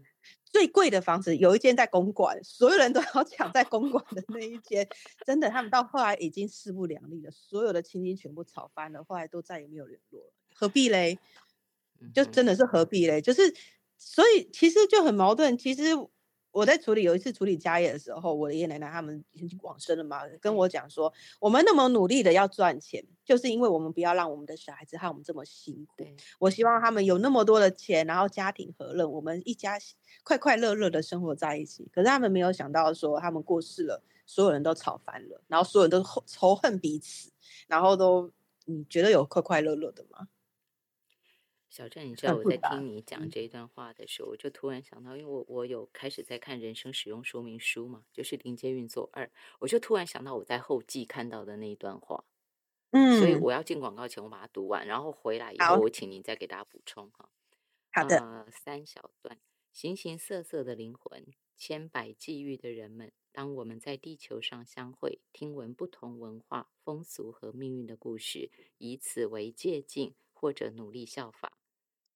[0.44, 4.88] 最贵的房子，有一间在公馆，所有人都要抢在公馆的那一间，
[5.26, 11.18] 真的，他们到后来已经势不两立了，所有的亲戚全部吵翻了，后来都再也没有联络了，何必嘞？
[12.14, 13.20] 就真的是何必嘞？
[13.20, 13.54] 就是
[13.98, 15.82] 所以其实就很矛盾，其实。
[16.56, 26.02] 我在处理有一次处理家业的时候，我的爷爷奶奶他们已经往生了嘛，跟我讲说，我们那么努力的要赚钱，就是因为我们不要让我们的小孩子和我们这么辛苦。
[26.38, 29.78] 我希望他们有那么多的钱，然后家庭和乐，我们一家
[30.24, 31.86] 快快乐乐的生活在一起。
[31.92, 37.30] 可是他们没有想到说，他们过世了，所有人都吵翻了，然后所有人都仇恨彼此，
[37.68, 38.32] 然后都
[38.64, 40.28] 你觉得有快快乐乐的吗？
[41.76, 52.24] 小郑，你知道我在听你讲这一段话的时候，我就突然想到，因为我我有开始在看人生使用说明书嘛，就是临界运作二，我就突然想到我在后记看到的那一段话，
[52.92, 57.28] 嗯，所以我要进广告前我把它读完，然后回来以后我请您再给大家补充哈。
[57.92, 59.38] 好的，三小段，
[59.70, 61.26] 形形色色的灵魂，
[61.58, 71.52] 千百际遇的人们，当我们在地球上相会，听闻不同文化、风俗和命运的故事，以此为借鉴，或者努力效法。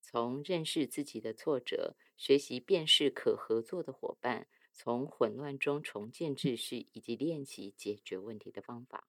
[0.00, 9.06] 从认识自己的挫折，学习辨识可合作的伙伴，从混乱中重建秩序，以及练习解决问题的方法。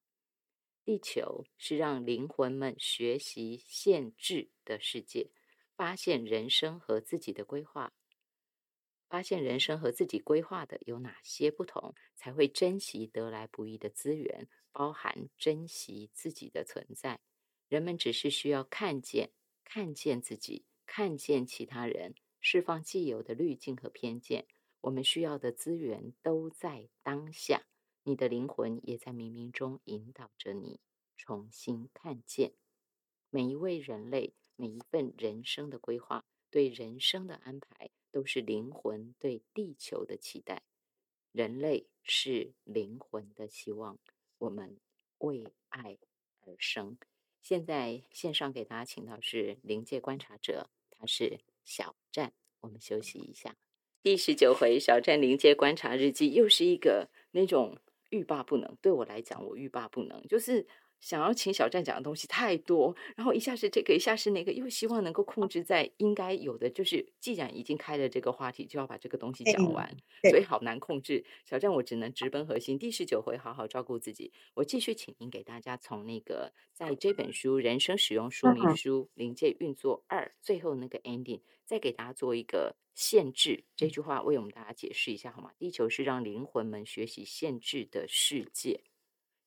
[0.83, 5.29] 地球是让灵魂们学习限制的世界，
[5.75, 7.93] 发现人生和自己的规划，
[9.07, 17.19] 发现人生和自己规划的有哪些不同，才会珍惜得来不易的资源，包含珍惜自己的存在。
[17.67, 19.31] 人们只是需要看见，
[19.63, 20.65] 看见自己。
[20.93, 24.45] 看见其他人，释放既有的滤镜和偏见。
[24.81, 27.63] 我们需要的资源都在当下，
[28.03, 30.81] 你的灵魂也在冥冥中引导着你
[31.15, 32.51] 重新看见。
[33.29, 40.61] 每一位人类，每一份人生的规划，对人生的安排，都是灵魂对地球的期待。
[41.31, 43.97] 人类是灵魂的希望，
[44.39, 44.77] 我们
[45.19, 45.97] 为爱
[46.41, 46.97] 而生。
[47.41, 50.69] 现在线上给大家请到是灵界观察者。
[51.07, 53.55] 是小站，我们休息一下。
[54.03, 57.77] 第十九回小站临街观察日记，又是一个那种
[58.09, 58.77] 欲罢不能。
[58.81, 60.67] 对我来讲，我欲罢不能，就是。
[61.01, 69.97] 想要请小站讲的东西太多，然后一下是这个，一下是那个，又希望能够控制在应该有的，就是既然已经开了这个话题，就要把这个东西讲完，
[70.29, 71.25] 所以好难控制。
[71.43, 72.77] 小站我只能直奔核心。
[72.77, 74.31] 第十九回，好好照顾自己。
[74.53, 85.51] 我继续请您给大家从那个在这本书《人生使用说明书：临界运作二》最后那个 ending，再给大家做一个限制这句话，为我们大家解释一下好吗？
[85.57, 88.81] 地球是让灵魂们学习限制的世界。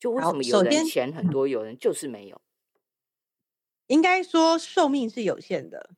[0.04, 2.42] 就为什么有人钱很多，有人就是没有？
[3.86, 5.94] 应该说寿命是有限的，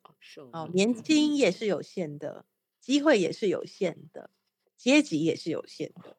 [0.53, 2.45] 哦，年轻也是有限的，
[2.81, 4.31] 机会也是有限的，
[4.77, 6.17] 阶级也是有限的。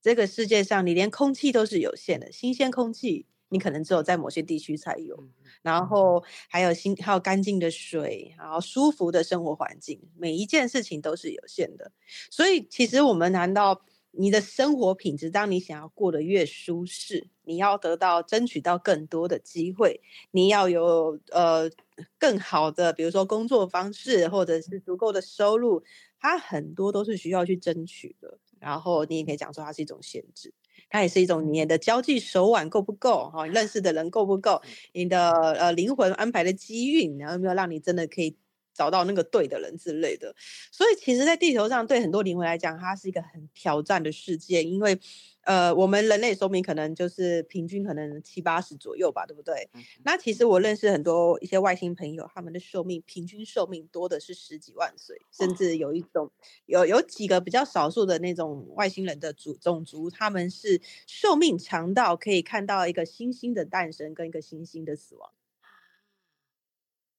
[0.00, 5.28] 这个世界上，你连空气都是有限的，新鲜空气你可能只有在某些地区才有。
[5.62, 11.90] 然后还有新，还有干净的水，然后舒服的生活环境，每一件事情都是有限的。
[12.30, 13.84] 所以，其实我们难道
[14.16, 20.00] 你的生活品质，当你想要过得越舒适，你要得到争取到更多的机会，
[20.30, 21.70] 你要有呃
[22.18, 25.82] 更好的，比如说工作方式，或者是足够的收入，
[26.18, 28.38] 它很多都是需要去争取的。
[28.60, 30.54] 然后你也可以讲说，它是一种限制，
[30.88, 34.62] 它也是一种你的交际手腕够不够哈，认识的人够不够，
[34.94, 38.34] 你的呃灵魂安排的机运，然后有没有让你真的可以
[38.74, 40.34] 找到那个对的人之类的。
[40.70, 44.98] 所以其实，在地球上，对很多灵魂来讲，它是一个很挑战的世界，因为。
[45.46, 49.68] 呃，我们人类寿命可能就是平均可能七八十左右吧，对不对？
[50.02, 56.32] 那其实我认识很多一些外星朋友，他们的寿命平均寿命多的是十几万岁，甚至有一种
[56.64, 65.30] 有有几个比较少数的那种外星人的族种族，他们是寿命长到可以看到一个星星的诞生跟一个星星的死亡。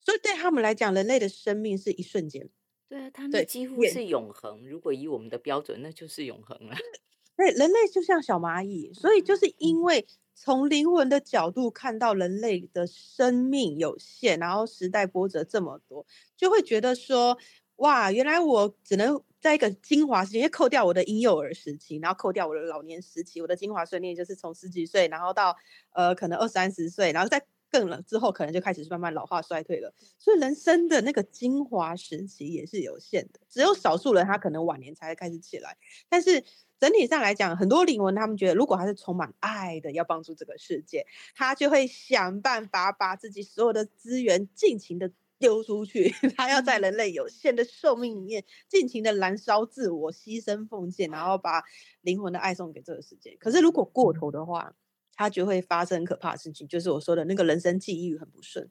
[0.05, 2.47] 所以对他们来讲，人类的生命是一瞬间。
[2.87, 4.63] 对啊，他们几乎是永恒。
[4.69, 6.75] 如果以我们的标准，那就是永恒了。
[7.35, 16.05] 对，人类就像小蚂蚁，所以就是因为从灵魂的角度看到人类的生命有限，然后时代波折这么多，
[16.37, 17.35] 就会觉得说，
[17.77, 25.57] 哇，原来我只能在一个精华时期，扣掉我的婴幼儿时期，然后扣掉我的老年时期，我的精华训练就是从十几岁，然后到
[25.93, 27.45] 呃可能二三十岁，然后再
[27.79, 29.93] 更了之后，可能就开始慢慢老化衰退了。
[30.17, 35.77] 所以人生的那个精华时期也是有限的，只有少数人他可能晚年才会开始起来，
[36.09, 36.43] 但是。
[36.77, 45.09] 整体上来讲，很多灵魂他们觉得，如果他是充满爱的，要帮助这个世界，他就会想办法把自己所有的资源尽情的
[45.39, 46.13] 丢出去。
[46.35, 51.63] 他要在人类有限的寿命里面，尽情的燃烧自我，牺牲奉献，然后把
[52.01, 53.37] 灵魂的爱送给这个世界。
[53.39, 54.75] 可是如果过头的话，
[55.15, 58.69] 他就会发生可怕的事情，就是我说的那个人生际遇很不顺。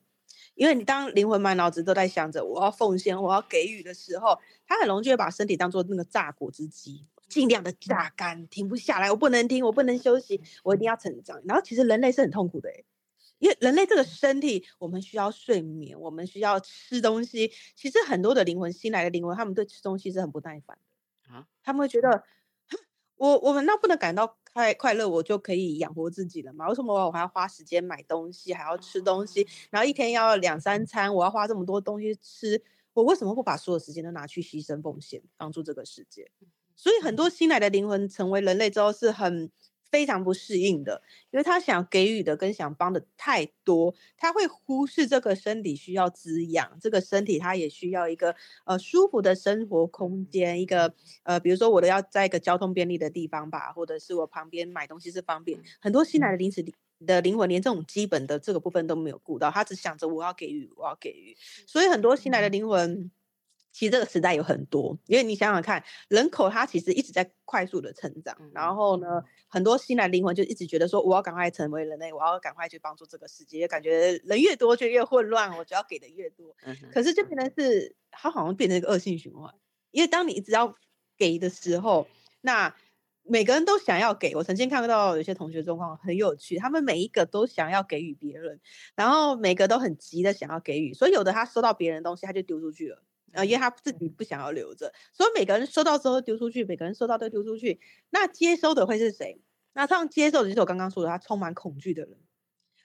[0.54, 7.06] 因为你当灵魂满脑子都在想着我要奉献，我要给予的时候，他很容易就会把身体当做那个榨果汁机。
[7.26, 9.10] 尽量的榨干，停不下来。
[9.10, 11.40] 我不能停，我不能休息，我一定要成长。
[11.46, 12.70] 然后其实人类是很痛苦的，
[13.38, 17.50] 因为人类这个身体，我们需要睡眠，我们需要吃东西。
[17.74, 20.78] 其实很多的灵魂，新来的灵魂，他们对吃东西是很不耐烦
[21.26, 21.46] 的啊。
[21.62, 22.22] 他们会觉得，
[23.16, 26.68] 我我们那不能感到快快乐，我就可以养活自己了嘛？
[26.68, 29.44] 为什么我还要花时间买东西，还要吃东西？
[29.68, 32.62] 然后一天要两三餐，我要花这么多东西吃，
[32.92, 36.30] 我为什么不把所有时间都拿去牺牲奉献，帮助这个世界？
[36.76, 39.50] 所以很多新来的灵魂成为人类之后是很
[39.94, 55.56] 非常不适应的，因为他想给予的跟想帮的太多，他会忽视这个身体需要滋养，这个身体他也需要一个呃舒服的生活空间，一个呃比如说我的要在一个交通便利的地方吧，或者是我旁边买东西是方便。
[55.80, 56.64] 很多新来的临时
[57.06, 61.36] 的灵魂连这种基本的这个部分都没有顾到，他只想着我要给予，我要给予。
[61.68, 63.12] 所以很多新来的灵魂。
[63.74, 76.54] 其实这个时代有很多，因为你想想看，人口它其实一直在快速的成长，然后呢，很多新来灵魂就一直觉得说，我要赶快成为人类，我要赶快去帮助这个世界，感觉人越多就越混乱，我就要给的越多。
[76.92, 79.52] 可是就变成是，它好像变成一个恶性循环，
[79.90, 80.76] 因为当你一直要
[81.18, 82.06] 给的时候，
[82.42, 82.72] 那
[83.24, 84.36] 每个人都想要给。
[84.36, 88.60] 我曾经看到有些同学状况很有趣，他们每一个都想要给予别人，
[88.94, 93.02] 然后每个都很急的想要给予，所以有的他收到别人的东西，他就丢出去了。
[93.34, 97.80] 呃，因为他自己不想要留着，所以每个人收到之后丢出去，每个人收到都丢出去。
[98.10, 99.40] 那接收的会是谁？
[99.72, 102.18] 那这样接受的就是我刚刚说的，他充满恐惧的人。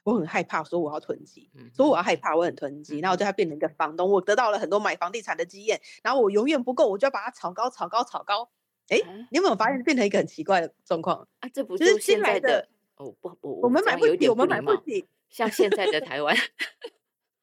[0.03, 4.09] 我很害怕，说我要囤积，说我要害怕，我很囤积，然后我对他变成一个房东。
[4.09, 8.49] 我得到了很多买房地产的经验，然后我永远不够，我就要把它炒高、炒高、炒高。
[8.87, 8.97] 哎，
[9.29, 11.49] 你有没有发现变成一个很奇怪的状况啊？
[11.53, 16.35] 这不是新来的哦，不，我我们买不起，我们买不起，像现在的台湾。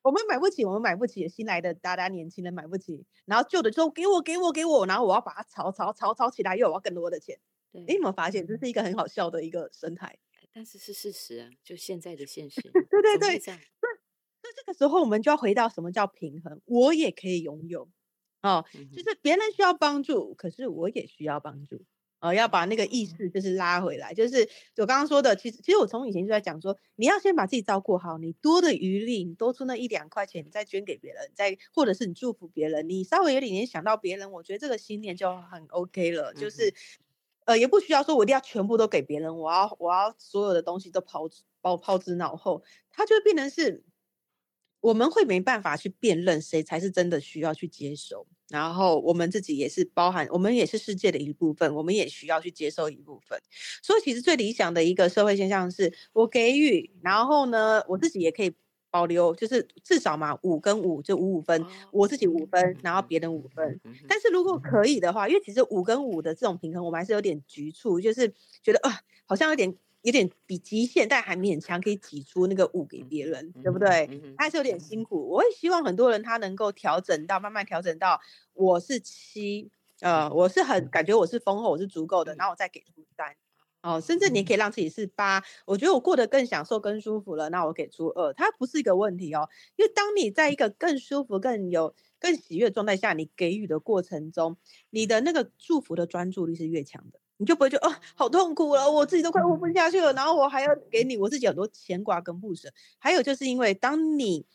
[0.07, 7.41] 我们买不起，我们买不起，新来的大家年轻人买不起，然后旧的说给我给我给我，然后我要把它炒炒炒炒起来，又要更多的钱。
[7.73, 10.17] 对，你有没有发现这是一个很好笑的一个生态？
[10.53, 12.61] 但是是事实啊，就现在的 现实。
[12.89, 13.89] 对对对，那
[14.45, 16.61] 那这个时候我们就要回到什么叫平衡？
[16.67, 17.89] 我也可以拥有
[18.43, 21.85] 哦，就是别人需要帮助，可是我也需要帮助。
[22.27, 36.75] 呃，要把那个意识就是拉回来，就是我刚刚说的，其实其实我从以前就在讲说，你要先把自己照顾好，你多的余力，你多出那一两块钱，你再捐给别人，再或者是你祝福别人，你稍微有点点想到别人，我觉得这个心念就很 OK 了，就是
[37.45, 41.29] 呃，也不需要说我一定要全部都给别人，我要我要所有的东西都抛
[41.63, 43.85] 抛抛之脑后，它就变成是
[44.81, 48.27] 我们会没办法去辨认谁才是真的需要去接收。
[48.49, 53.41] 然后我们自己也是包含，我们也是世界的一部分，我们也需要去接受一部分。
[53.83, 58.53] 所以其实最理想的一个社会现象是，我给予，然后呢，我自己也可以
[58.91, 63.81] 保留，就是至少嘛，五跟五就五五分，我自己五分，然后别人五分。
[64.09, 68.33] 但是如果可以的话，因为其实五跟五的这种平衡，我们还是有点局促，就是
[68.63, 69.77] 觉得啊，好像有点。
[70.07, 74.09] 有点比极限，但还勉强可以挤出那个五给别人，对不对？
[74.39, 75.29] 还是有点辛苦。
[75.29, 78.21] 我也希望很多人他能够调整到，慢慢调整到
[78.53, 83.35] 我是七，呃，我是很感觉我是丰厚，我是足够的，然后我再给出三，
[83.83, 89.49] 哦，甚至你可以让自己是八，我觉得我过得更享受、更舒服了，那我给出二，它不是一个问题哦。
[89.75, 94.57] 因为当你在一个更舒服、更有、更喜悦状态下，你给予的过程中，
[94.91, 97.19] 你的那个祝福的专注力是越强的。
[97.39, 102.69] 你就不会觉得哦，好痛苦了，我自己都快活不下去了，然后我还要给你我自己很多牵挂跟不舍。
[102.99, 104.47] 还有就是因为当你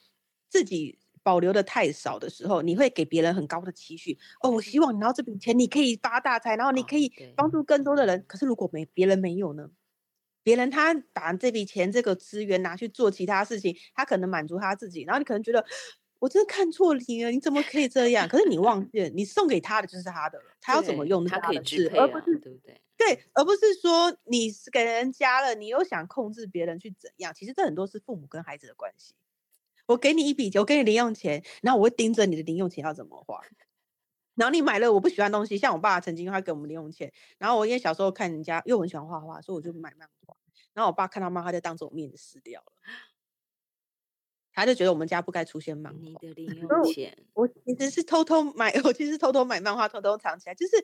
[0.50, 8.24] 自己保留的太少的时候，你会给别人很高的期许哦，我希望你拿到这笔钱，你可以发大财，然后你可以帮助更多的人。
[8.28, 9.70] 可是如果没别人没有呢？
[10.44, 15.64] 别人他把这笔钱这个资源拿去做其他事情，他可能满足他自己，然后你可能觉得。
[16.22, 18.28] 我真的看错你了，你怎么可以这样？
[18.30, 22.80] 可是你忘 记了，你送给他的就是他的了，他要怎么用他可以支配，而不是对不对？
[22.96, 27.34] 对，而不是说你是给人家了，你又想控制别人去怎样？
[27.34, 29.16] 其实这很多是父母跟孩子的关系。
[29.88, 33.42] 我给你一笔钱，我给你零用钱，然后我会盯着你的零用钱要怎么花。
[34.36, 40.36] 然后你买了我不喜欢东西，像我爸曾经他给我们零用钱，然后我因为小时候看人家又很喜欢画画，所以我就买漫画。
[40.74, 42.72] 然后我爸看到漫画就当着我面撕掉了。
[44.54, 46.00] 他就觉得我们家不该出现漫画。
[46.00, 50.56] 你的零 用钱，我其实是偷偷买，我其实偷偷买漫画，偷偷藏起来。
[50.56, 50.76] 就是，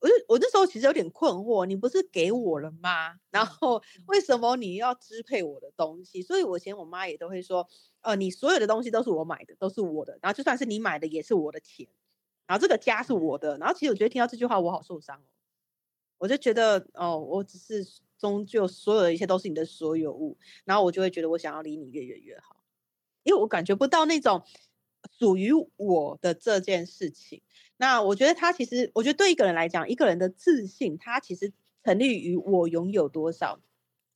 [0.00, 3.14] 我就我那时候其实有点困惑，你不是给我了吗？
[3.30, 6.22] 然后为什么你要支配我的东西？
[6.22, 7.68] 所以我以前我妈也都会说，
[8.00, 10.18] 呃，你所有的东西都是我买的，都是我的。
[10.20, 11.86] 然后就算是你买的，也是我的钱。
[12.46, 13.56] 然后这个家是我的。
[13.58, 15.24] 然后其实我觉得听到这句话，我好受伤哦。
[16.18, 17.84] 我就觉得，哦，我只是
[18.18, 20.36] 终究所有的一切都是你的所有物。
[20.64, 22.61] 然后我就会觉得，我想要离你越远越好。
[23.22, 24.42] 因为我感觉不到那种
[25.18, 27.42] 属于我的这件事情。
[27.76, 31.52] 那我觉得他其实，我觉得对一个人来讲，一个人的自信，他其实
[31.82, 33.60] 成立于我拥有多少。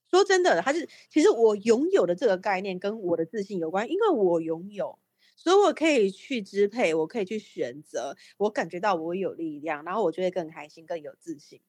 [0.09, 5.01] 说真的，他是其实我拥有的这个概念跟我的自信有关，因为我拥有，
[5.35, 11.61] 所以我可以去支配，我可以去选择，我感觉到我有力量，然后我就会更开心，更有自信。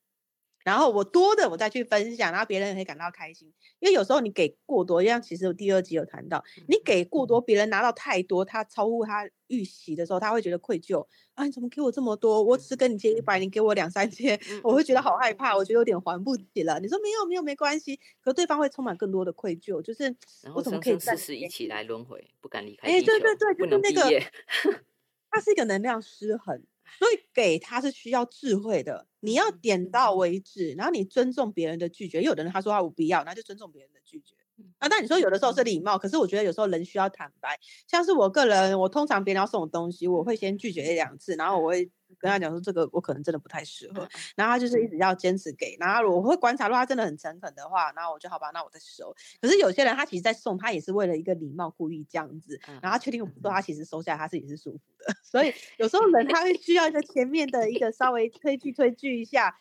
[0.68, 3.48] 然后我多的我再去分享，然后别人也可以感到开心。
[3.80, 11.46] 因为有时候你给过多，像其实我第二集有谈到，你给过多，别人拿到太多，他超乎他预期的时候，他会觉得愧疚啊！
[11.46, 12.44] 你怎么给我这么多？
[12.44, 16.78] 我只是跟你借一百，你给我两三千，我会觉得好害怕，我觉得有点还不起了。
[16.82, 20.14] 你说没有没有没关系，可对方会充满更多的愧疚，就是
[20.54, 24.22] 我怎么可以暂时一起来轮回，不敢离开哎，对对对，就是那个，
[25.32, 26.62] 它是一个能量失衡。
[26.98, 32.22] 所以给他是需要智慧的，你要点到为止，然后你尊重别人的拒绝。
[32.22, 34.37] 有的人他说他我不要，那就尊重别人的拒绝。
[34.80, 37.60] 啊，那你说有的时候是礼貌，可是我觉得有时候人需要坦白。
[37.88, 41.92] 像是我个人，我通常别人要送我东西，我会先拒绝一两次，然后我会。
[42.20, 49.14] 跟他讲说这个我可能真的不太适合，然后他就是一直要坚持给，然后我会观察，如果他真的很诚恳的话，然后我就好吧，那我再收。
[49.42, 55.14] 可是有些人他其实在送，他也是为了一个礼貌，故意这样子，然后确定我不说，他其实收下来他自己是舒服的。
[55.22, 59.54] 所以有时候人 他会需要一个前面的一个稍微推拒推拒一下，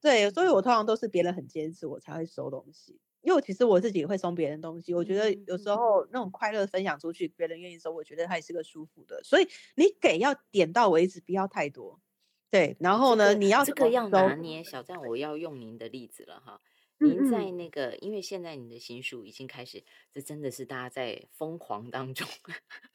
[0.00, 2.98] 对，所以我通常都是别人很坚持我才会收东西。
[3.22, 9.22] 因为其实我自己也会送别人东西，我觉得有时候那种快乐分享出去，别人愿意收，我觉得它也是个舒服的。
[9.24, 12.00] 所以你给要点到为止，不要太多。
[12.50, 14.62] 对，然后呢，你要这个要拿捏。
[14.62, 16.60] 小站，我要用您的例子了哈。
[16.98, 22.28] 您在那个，因为现在您的新书已经开始，这真的是大家在疯狂当中，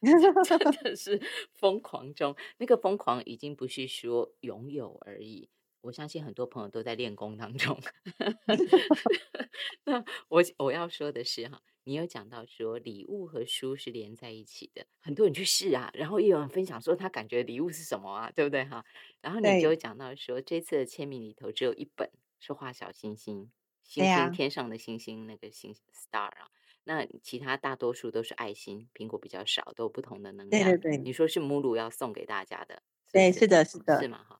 [0.44, 1.20] 真的是
[1.52, 2.34] 疯狂中。
[2.56, 5.50] 那个疯狂已经不是说拥有而已。
[5.80, 7.78] 我相信很多朋友都在练功当中。
[9.84, 18.84] 那我我要说的是哈，你有讲到说礼物和书是连在一起的，很多人去试啊，然后也有人分享说他感觉礼物是什么啊，对不对哈？
[19.20, 22.10] 然后你就讲到说这次的签名里头只有一本
[22.40, 23.50] 是画小星星，
[23.82, 26.50] 星星天上的星星那个星 star 啊，
[26.84, 30.74] 那其他大多数都是爱心，苹果比较少，都有不同的能量。
[30.74, 34.24] 对对对，你说是母乳要送给大家的，对，是的，是的，是吗？
[34.28, 34.37] 哈。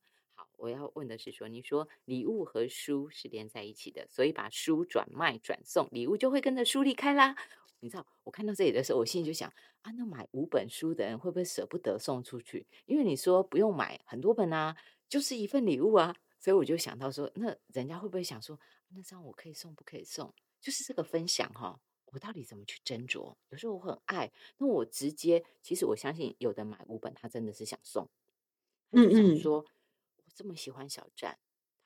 [0.59, 7.35] 我要问的是说，你说礼物和书是连在一起的，所以把书转卖转送，礼物就会跟着书离开啦。
[7.81, 9.49] 你知道，我看到这里的时候，我心里就想
[9.83, 12.67] 啊，那买五本书的人会不会舍不得送出去？
[12.87, 14.77] 因为你说不用买很多本啊，
[15.09, 20.35] 就是一份礼物啊，所以我就想到说，那人家会不会想说，那这样我可以送不可以送？
[20.61, 23.37] 就是这个分享哈，我到底怎么去斟酌？
[23.51, 28.09] 有时候我很爱，那我直接，其实我相信有的买五本，他真的是想送。
[28.91, 29.65] 嗯嗯，说我
[30.39, 31.37] 这么喜欢小站，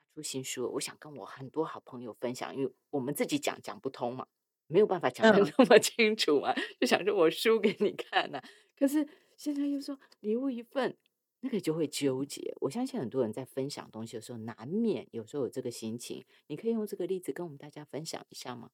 [0.05, 4.27] 他出新书，我想跟我很多好朋友分享，因为我们自己讲讲不通嘛，
[4.67, 8.43] 没有办法讲的 那么清楚嘛，就想着我书给你看呢。
[8.77, 10.99] 可是现在又说礼物一份，
[11.41, 12.55] 那个就会纠结。
[12.61, 16.27] 我相信很多人在分享东西的时候，难免有时候有这个心情。
[16.49, 18.71] 你可以用这个例子跟我们大家分享一下吗？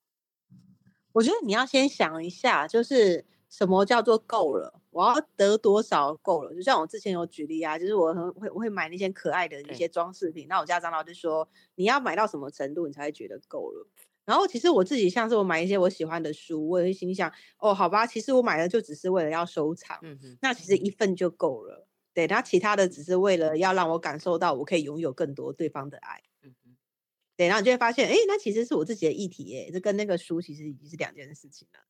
[1.12, 4.80] 我觉得你要先想一下，就是什么叫做够了？
[4.90, 6.54] 我要得多少够了？
[6.54, 13.86] 就像我之前有举例啊，就是我很会我会买那些可爱的一些装饰品，那我家长老就说，你要买到什么程度，你才会觉得够了？
[14.24, 21.88] 然后其实我自己像是我买一些我喜欢的书，我也会心想，哦，好吧，其实我买的就只是为了要收藏，嗯那其实一份就够了。
[22.12, 26.20] 对，那其他的只是为了要让我感受到我可以拥有更多对方的爱。
[27.36, 31.80] 对，然后你就会发现，哎，那其实是我自己的议题，哎，这跟那个书其实已经是两件事情了。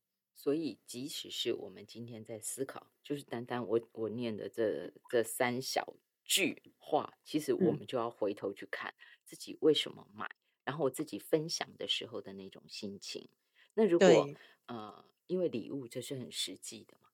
[0.41, 8.93] 所以，即使是我们今天在思考，就是单单我我念的这这三小句话，其实我们就要回头去看
[9.25, 10.29] 自己为什么买，
[10.63, 13.27] 然后我自己分享的时候的那种心情。
[13.73, 14.29] 那如果
[14.67, 17.09] 呃，因为礼物这是很实际的嘛，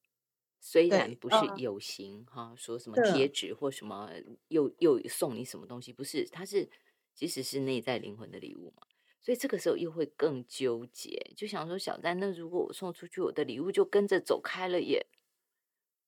[0.60, 4.12] 虽然不是有形哈，说什么贴纸或什么
[4.50, 6.70] 又又送你什么东西，不是，它是。
[7.16, 8.86] 即使是内在灵魂的礼物嘛，
[9.26, 15.08] 所以这个时候又会更纠结，就想说小丹，那如果我送出去，我的礼物就跟着走开了耶？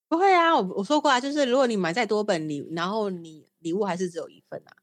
[0.08, 4.78] 不会啊，我我说过啊，就是如果你买再多本礼，然后你礼物还是只有一份啊，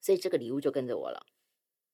[0.00, 1.24] 所以这个礼物就跟着我了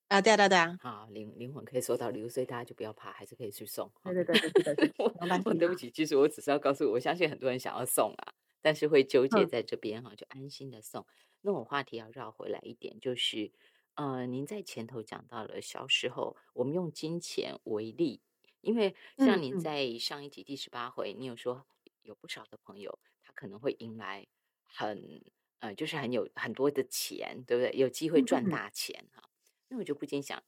[0.09, 3.93] 啊，对啊对啊对啊，好灵灵魂可以收到礼物，所以大家就不要怕，还是可以去送。
[4.05, 5.13] 对对对对对， 我
[5.45, 8.33] 我对不起，其实我只是要告诉我相信很多人想要送啊，
[8.63, 11.05] 但是会纠结在这边哈，就安心的送。
[11.43, 13.51] 那我话题要绕回来一点，就是，
[13.95, 18.23] 呃，您在前头讲到了小时候，我们用金钱为例，
[18.63, 21.67] 因为像您在上一集第十八回，你有说
[22.03, 24.27] 有不少的朋友，他可能会迎来
[24.65, 25.23] 很，
[25.59, 27.71] 呃，就是很有很多的钱，对不对？
[27.79, 29.29] 有机会赚大钱哈。
[29.69, 30.43] 那我就不禁想，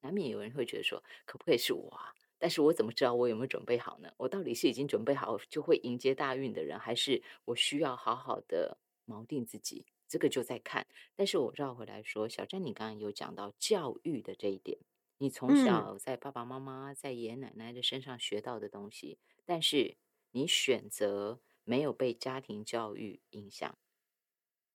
[0.00, 2.14] 难免有人会觉得说，可不可以是我啊？
[2.38, 4.12] 但是我怎么知道我有没有准备好呢？
[4.18, 9.84] 我到底是已经准备好就会迎接大运的人，还是我需要好好的锚定自己？
[10.14, 10.86] 这个就在看，
[11.16, 14.78] 但是我绕回来说，小詹，你刚刚有讲到教育的这一点，
[15.18, 19.96] 你从小在爸爸妈妈、在爷爷奶奶的身上学到的东西，但是
[20.30, 23.76] 你选择没有被家庭教育影响，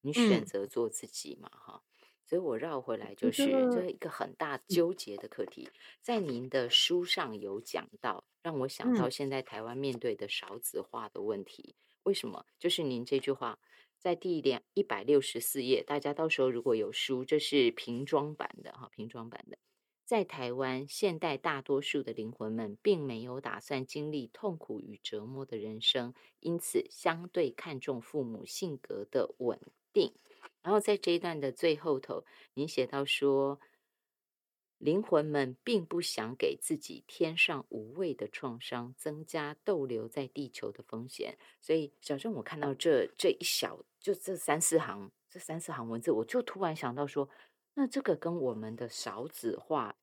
[0.01, 1.83] 你选择做自己嘛，哈，
[2.25, 5.69] 所以我绕回来就是这一个很大纠结的课题，
[6.01, 12.45] 在您的书上有讲到，让我想到现在台湾面对的少子化的问题，为什么？
[12.59, 13.57] 就是您这句话。
[13.99, 19.57] 在第两一百六十四页，大家到时候如果有书，这是瓶装版的哈，瓶装版的。
[20.05, 29.59] 在台湾，现代大多数的灵魂们并没有打算经历痛苦与折磨的人生，因此相对看重父母性格的稳
[29.93, 30.13] 定。
[30.63, 33.59] 然后在这一段的最后头，您写到说。
[34.79, 41.37] 灵魂们并不想给自己添上无谓的创伤，增加逗留在地球的风险。
[41.59, 47.29] 所以，小郑，我看到这这一小就这三四行，这三四行文字，我就突然想到说，
[47.73, 49.97] 那这个跟我们的少子化，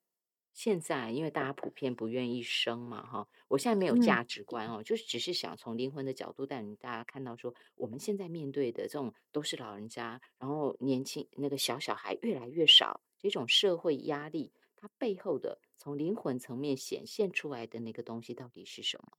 [0.53, 14.53] 现在因为大家普遍不愿意生嘛，哈，我现在没有价值观哦，就是只是想从灵魂的角度带领大家看到说，我们现在面对的这种都是老人家，然后年轻那个小小孩越来越少，这种社会压力。
[14.79, 19.17] 它背后的从灵魂层面显现出来的那个东西到底是什么？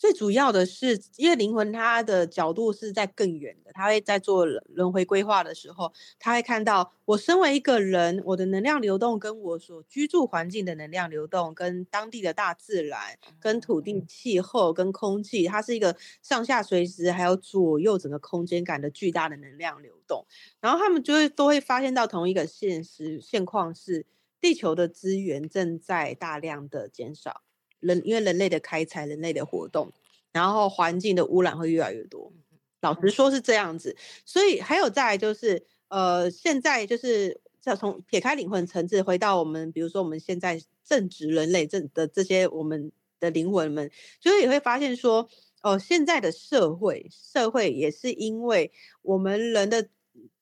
[0.00, 12.98] 最主要的是，因为灵魂它的角度是在更远的，它会在做轮回规划的时候，他会看到我身为一个人，我的能量流动跟我所居住环境的能量流动，跟当地的大自然、
[13.38, 20.24] 跟土地、气候、跟空气，它是一个上下垂直，还有左右整个空间感的巨大的能量流动。
[20.62, 24.06] 然后他们就会都会发现到同一个现实现况是，
[24.40, 27.42] 地球的资源正在大量的减少。
[27.80, 29.92] 人因为人类的开采、人类的活动，
[30.32, 32.32] 然后环境的污染会越来越多。
[32.80, 45.28] 老实说是这样子，所以还有再就是，呃，现在就是要从撇开灵魂层次，回到我们，比如说我们现在正直人类正的这些我们的灵魂们，就是也会发现说，
[45.62, 48.72] 哦，现在的社会社会也是因为
[49.02, 49.88] 我们人的。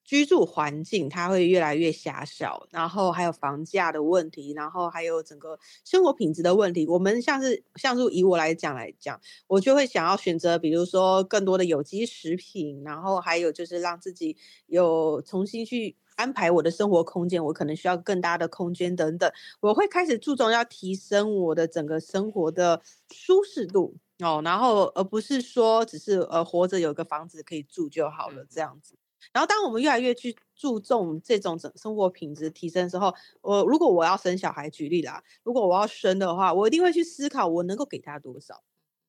[0.09, 6.87] 居住环境它会越来越狭小，然后还有房价的问题，然后还有整个生活品质的问题。
[6.87, 14.35] 我们像是像是以我来讲来讲，我就会想要选择，比如说更多的有机食品，然后还有就是让自己
[14.69, 19.31] 有重新去安排我的生活空间，我可能需要更大的空间等等，
[19.61, 22.81] 我会开始注重要提升我的整个生活的
[23.11, 28.95] 舒适度哦，然后而不是说只是呃活着有个房子可以住就好了这样子。
[29.33, 38.63] 然后当我们越来越去注重这种整生活品质提升的时候，我如果我要生小孩，举例啦，如果我要生的话，我一定会去思考我能够给他多少。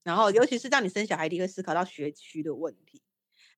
[0.03, 3.01] 然后尤其是当你生小孩，一定会思考到学区的问题。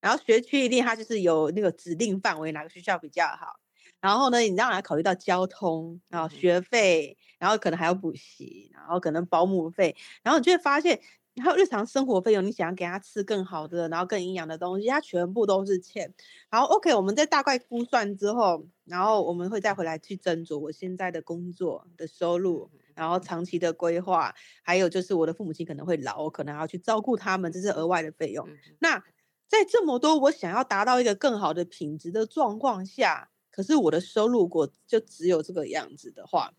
[0.00, 3.60] 然后学区一定它就是有那个指定范围，哪个学校比较好。
[4.00, 11.00] 然后呢，你当然考虑到交通，然后学费，然后可能还要补习，然后可能保姆费，然后你就会发现，
[11.34, 16.12] 然后日常生活费用，你想要给他吃更好的，然后更营养的东西，他全部都是欠。
[16.50, 28.46] 然后 OK，我们在大概估算之后，然后我们会再回来去斟酌我现在的工作的收入，然后长期的规划，还有就是我的父母亲可能会老，我可能要去照顾他们，这是额外的费用。
[28.80, 29.02] 那
[29.48, 36.52] 在这么多我想要达到一个更好的品质的状况下，可是我的收入果就只有这个样子的话，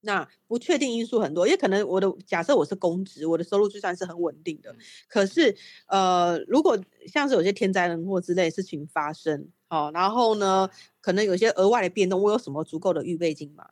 [0.00, 4.74] 那不确定因素很多，因为可能我的假设我是公职，我的收入就算是很稳定的，
[5.08, 5.54] 可是
[5.86, 10.68] 呃，如果像是有些天灾人祸之类事情发生，好，然后呢，
[11.00, 13.66] 可能有些额外的变动，我有什么足够的预备金吗？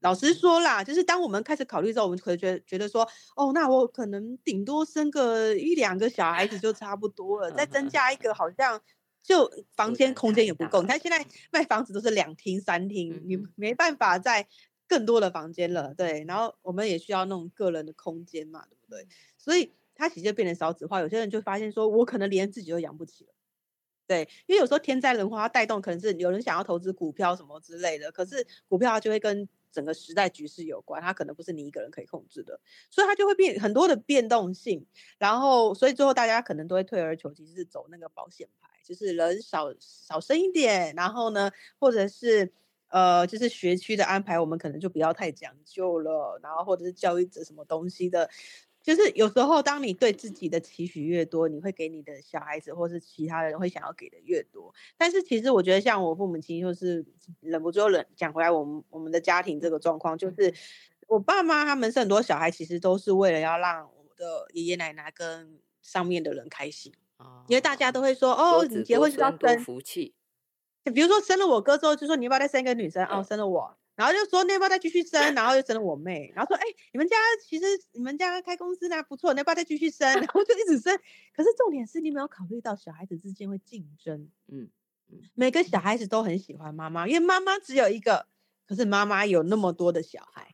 [0.00, 3.02] 老实说啦，就是当我们开始考虑之后，我们可能觉得觉得说，
[3.34, 8.80] 哦，那我可能顶多生个一两个小孩子就差不多了，再增 加一个好像
[9.20, 10.80] 就房间空间也不够。
[10.82, 14.46] 你看现在卖房子都是两厅三厅，你没办法再
[14.88, 16.24] 更多的房间了，对。
[16.26, 19.06] 然后我们也需要那种个人的空间嘛，对不对？
[19.36, 23.30] 所以它其实就变成少子化，有些人就发现说，我可能连自己都养不起了。
[24.06, 34.86] 对，因为有时候天灾人祸带动，可能是有人想要投资股票什么之类的，可是股票它就会跟整个时代局势有关，它可能不是你一个人可以控制的，所以它就会变很多的变动性。
[35.18, 42.52] 然后，所以最后大家可能都会退而求其次，走那个保险牌，就是人少少生一点，然后呢，或者是
[42.88, 48.28] 呃，就是学区的安排，我们可能就不要太讲究了，然后或者是教育者什么东西的。
[48.82, 54.72] 就是有时候，当你对自己的期许越多，你会给你的小孩子或是其他人会想要给的越多。
[54.96, 57.04] 但是其实我觉得，像我父母亲就是
[57.40, 60.54] 忍不住忍讲回来，我们我们的家庭这个状况，就是
[61.08, 66.92] 我爸妈他们是很多小孩，其实都是为了要让我的爷爷奶奶跟上面的人开心
[67.48, 70.14] 因为大家都会说，哦，你结婚是要生福气。
[70.92, 73.04] 比如说生了我哥之后，就说你要不要再生一个女生？
[73.06, 73.76] 哦，生了我。
[73.96, 75.34] 然后就说，那要不要再继续生？
[75.34, 76.30] 然后又生了我妹。
[76.36, 80.06] 然后说，哎，你们家其实你们家开公司呢不错，那要不要再继续生？
[80.20, 80.94] 然后就一直生。
[81.34, 84.28] 可是重点是你没有考虑到小孩子之间会竞争。
[84.48, 84.68] 嗯
[85.10, 88.26] 嗯，每个小孩子都很喜欢妈妈，因为妈妈只有一个，
[88.68, 90.52] 可是妈妈有那么多的小孩。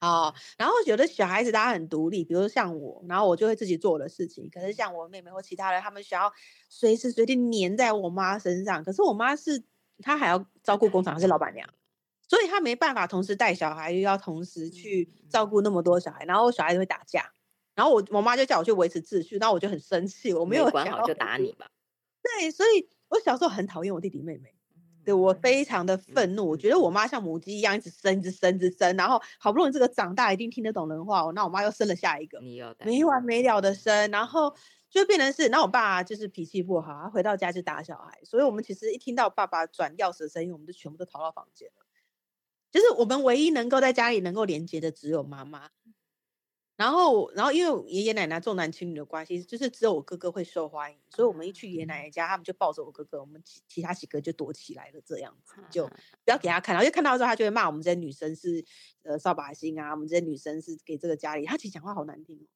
[0.00, 4.48] 哦，然后有的小孩子大家很独立，比如说像我，然后我就会自己做我的事情。
[4.48, 6.32] 可是像我妹妹或其他人，他们想要
[6.68, 8.84] 随时随地黏在我妈身上。
[8.84, 9.64] 可是我妈是
[10.00, 11.68] 她还要照顾工厂，是老板娘。
[12.28, 17.32] 所以她没办法同时带小孩，又要同时去照顾那么多小孩，然后小孩子会打架，
[17.74, 21.66] 然后我我妈就叫我去维持秩序，然后我就很生气，我没有管好就打你吧。
[22.22, 24.54] 对，所以我小时候很讨厌我弟弟妹妹，
[25.08, 32.38] 对我非常的愤怒，我觉得我妈像母鸡一样一直生，一直生，一直生，然后好不容易这个长大一定听得懂人话，那我妈又生了下一个，
[32.84, 34.54] 没完没了的生，然后
[34.90, 41.86] 就变成是，那我爸就是脾气不好，他回到家就打小孩，所以我们其实一听到爸爸转钥匙的声音，我们就全部都逃到房间了。
[42.70, 45.70] 就是我们唯一能够在家里能够连接的只有妈妈，
[46.78, 58.64] 然后，然后因为爷爷奶奶重男轻女的关系，就是只有我哥哥会受欢迎，所以我们一去爷爷奶奶家，他们就抱着我哥哥，我们其其他几个就躲起来了，这样子就不要给他看到，因为看到之后他就会骂我们这些女生是
[59.02, 62.46] 呃扫把星啊，我们这些女生是给这个家里，他其实讲话好难听，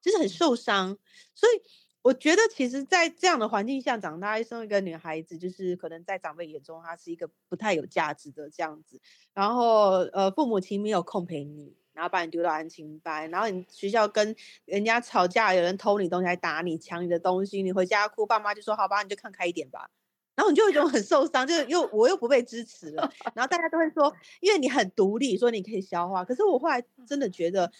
[0.00, 0.96] 就是很受伤，
[1.34, 1.62] 所以。
[2.02, 9.00] 我觉得，其实，在这样的环境下长大，生一个女孩子，就是可能在长辈眼中，她是一个不太有价值的这样子。
[9.34, 14.36] 然后，呃，父母亲没有空陪你，然后把你丢到安亲班，然后你学校跟
[14.66, 19.90] 人家吵架，有人偷你东西，还打你，抢你的东西，你回家哭，爸妈就说：“好吧，你就看开一点吧。”
[20.36, 23.10] 然后你就有一种很受伤，就是又我又不被支持了。
[23.34, 26.22] 然后大家都会说，因为你很独立，说你可以消化。
[26.22, 27.72] 可是我后来真的觉得。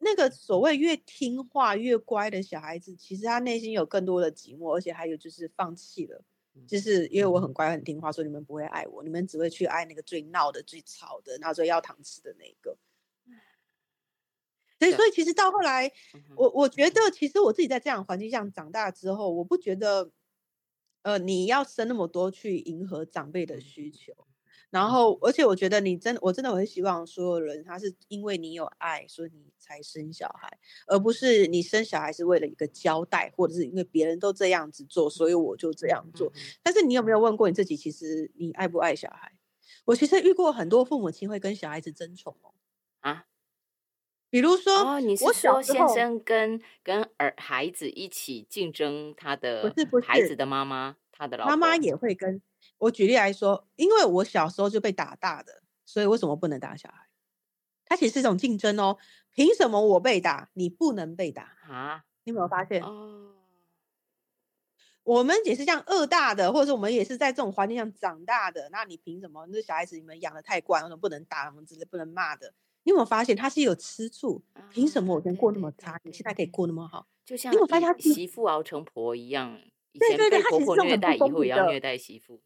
[0.00, 6.20] 那个所谓越听话越乖的小孩子，其实他内心有更多的寂寞，而且还有就是放弃了，
[6.68, 12.76] 就是因为我很乖很听话，说你们不会爱我，你们只会去爱那个最闹的、最吵的，然后最要糖吃的那个。
[14.78, 15.90] 所以，所以其实到后来，
[16.36, 20.10] 我我觉得，其实我自己在这样环境下长大之后，我不觉得，
[21.02, 24.12] 呃，你要生那么多去迎合长辈的需求。
[24.70, 30.58] 然后，而且我觉得你真，我真的我很希望所有人，他是因为你有爱，所以你才生小孩，
[30.88, 36.32] 而不是你生小孩是为了一个交代，或者是因为别人都这样子做，所以我就这样做。
[36.60, 39.30] 但是你有没有问过你自己，其实你爱不爱小孩？
[39.84, 42.50] 我其实遇过很多父母亲会跟小孩子争宠哦。
[42.98, 43.26] 啊，
[44.34, 52.42] 比如说，哦，你是说先生跟跟儿孩子一起竞争他的不是不是孩子的妈妈，他的老妈妈也会跟
[52.78, 57.06] 我举例来说，因为我小时候就被打大的，所以为什么不能打小孩？
[57.84, 58.98] 它其实是一种竞争哦。
[59.30, 61.52] 凭什么我被打，你不能被打？
[61.68, 62.82] 啊，你有没有发现？
[62.82, 63.36] 哦，
[65.04, 68.68] 我们也是这样饿大的，或者是我们也是在这种环境下长大的。
[68.72, 69.46] 那你凭什么？
[69.52, 71.46] 那小孩子你们养的太惯，不能打？
[71.46, 72.52] 我们之类不能骂的？
[72.84, 74.42] 你有没有发现他是有吃醋？
[74.70, 77.06] 凭什么我以前啊对过那么差，你对现在可以对过那么好？
[77.24, 79.58] 就像因为我发现媳妇熬成婆一样，
[79.92, 82.42] 以前对对对被婆婆他其实虐待，以后也要虐待媳妇。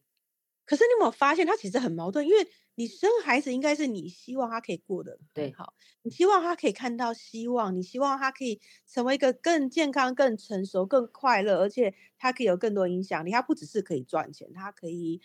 [0.65, 2.25] 可是你有没有发现，他其实很矛盾？
[2.25, 2.47] 因为
[2.79, 13.31] 你生孩子应该是你希望他可以过得对很好，你希望他可以看到希望，你希望他可以成为一个更健康、更成熟、更快乐，而且他可以有更多影响力。
[13.31, 15.19] 他不只是可以赚钱，他可以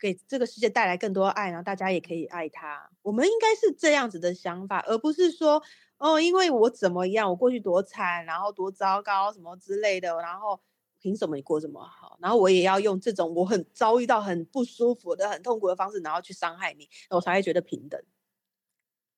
[0.00, 2.90] 给这个世界带来更多爱，然后大家也可以爱他。
[3.02, 5.62] 我们应该是这样子的想法，而不是说
[5.98, 10.60] 哦，因为我怎么样，我过去多惨，然后多糟糕什么之类的，然后。
[10.98, 12.18] 凭什么你过这么好？
[12.20, 18.00] 然后我也要用这种我很遭遇到很不舒服的、很痛苦的方式，然后去伤害你，我才会觉得平等。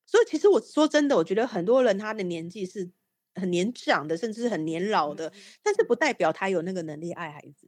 [0.05, 2.89] 所以其实我说真的，我觉得很多人他的年纪是
[3.35, 7.67] 很年长的，甚至是很年老的，嗯但是不代表他有那个能力爱孩子。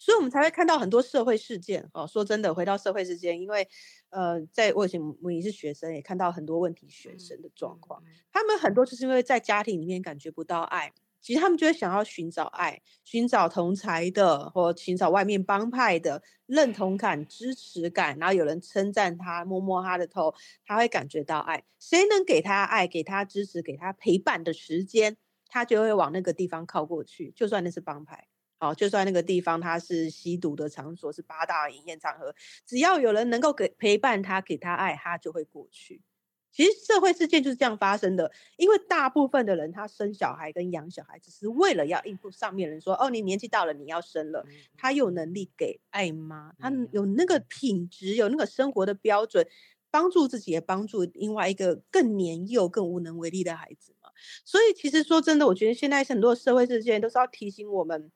[0.00, 2.04] 所以我们才会看到很多社会事件哦。
[2.06, 3.68] 说真的，回到社会事件，因为
[4.10, 8.02] 呃，在我以前我也是学生，也看到很多问题学生的状况。
[8.32, 21.64] 他们很多就是因为在家庭里面感觉不到爱，其实他们就会想要寻找爱，寻找同才的，或寻找外面帮派的认同感、支持感，然后有人称赞他，摸摸他的头，他会感觉到爱。
[21.78, 25.16] 谁能给他爱、给他支持、给他陪伴的时间，
[25.48, 28.28] 他就会往那个地方靠过去，就算那是帮派。
[28.60, 32.34] 好，就算那个地方它是吸毒的场所，是八大营业场合，
[32.66, 36.02] 只要有人能够给陪伴他，给他爱，他就会过去。
[36.50, 46.52] 其实社会事件就是这样发生的，因为大部分的人他生小孩跟养小孩，只是为了要应付上面人说，哦，你年纪到了，你要生了，嗯他有能力给爱吗？
[46.58, 49.46] 他有有那个品质，有那个生活的标准，
[49.90, 54.10] 帮助自己，也帮助另外一个更年幼、更无能为力的孩子嘛。
[54.44, 58.10] 所以其实说真的，我觉得现在很多社会事件都是要提醒我们。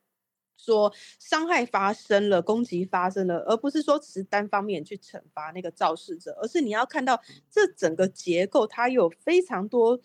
[0.57, 10.01] 说伤害发生了，攻击发生了，而不是说只是单方面去惩罚那个肇事者，而是你要看到这整个结构，它有非常多，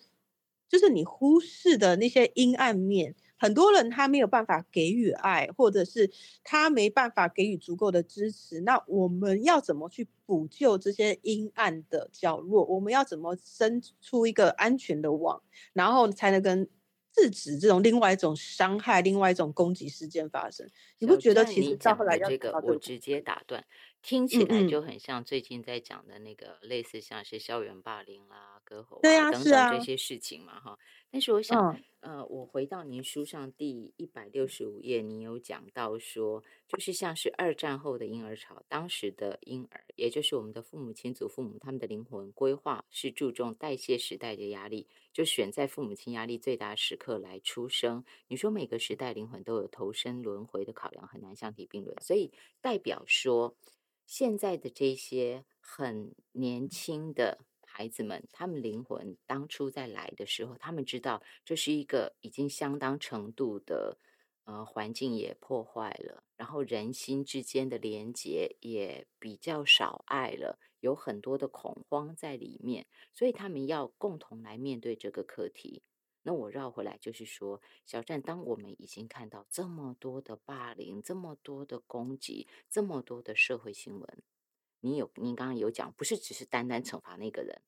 [0.68, 3.14] 就是你忽视的那些阴暗面。
[3.40, 6.10] 很多人他没有办法给予爱，或者是
[6.42, 8.60] 他没办法给予足够的支持。
[8.62, 12.64] 那我们要怎么去补救这些阴暗的角落？
[12.64, 15.40] 我们要怎么伸出一个安全的网，
[15.72, 16.68] 然后才能跟
[17.14, 20.68] 制止这种另外一种伤害、另外一种攻击事件发生？
[20.98, 23.64] 你不觉得其实到后来这个我直接打断，
[24.08, 30.78] 听起来就很像最近在讲的那个类似像是校园霸凌啦、割喉对啊等等这些事情嘛，哈。
[31.10, 48.02] 但是我想，嗯呃，我回到您书上第一百六十五页，您有讲到说，就是像是二战后的婴儿潮，当时的婴儿，也就是我们的父母亲、祖父母，他们的灵魂规划是注重代谢时代的压力，就选在父母亲压力最大时刻来出生。
[48.28, 52.32] 你说每个时代灵魂都有投身轮回的考量，很难相提并论，所以
[52.62, 53.54] 代表说，
[54.08, 63.98] 现在的这些很年轻的孩子们，他们灵魂当初在来的时候，他们知道这是一个已经相当程度的
[64.44, 75.82] 呃环境也破坏了，然后人心之间的连结也比较少爱了，有很多的恐慌在里面，所以他们要共同来面对这个课题。
[76.22, 84.22] 那我绕回来就是说，小站，当我们已经看到这么多的霸凌、这么多的攻击、这么多的社会新闻，
[84.80, 87.62] 你有您刚刚有讲，不是只是单单惩罚那个人，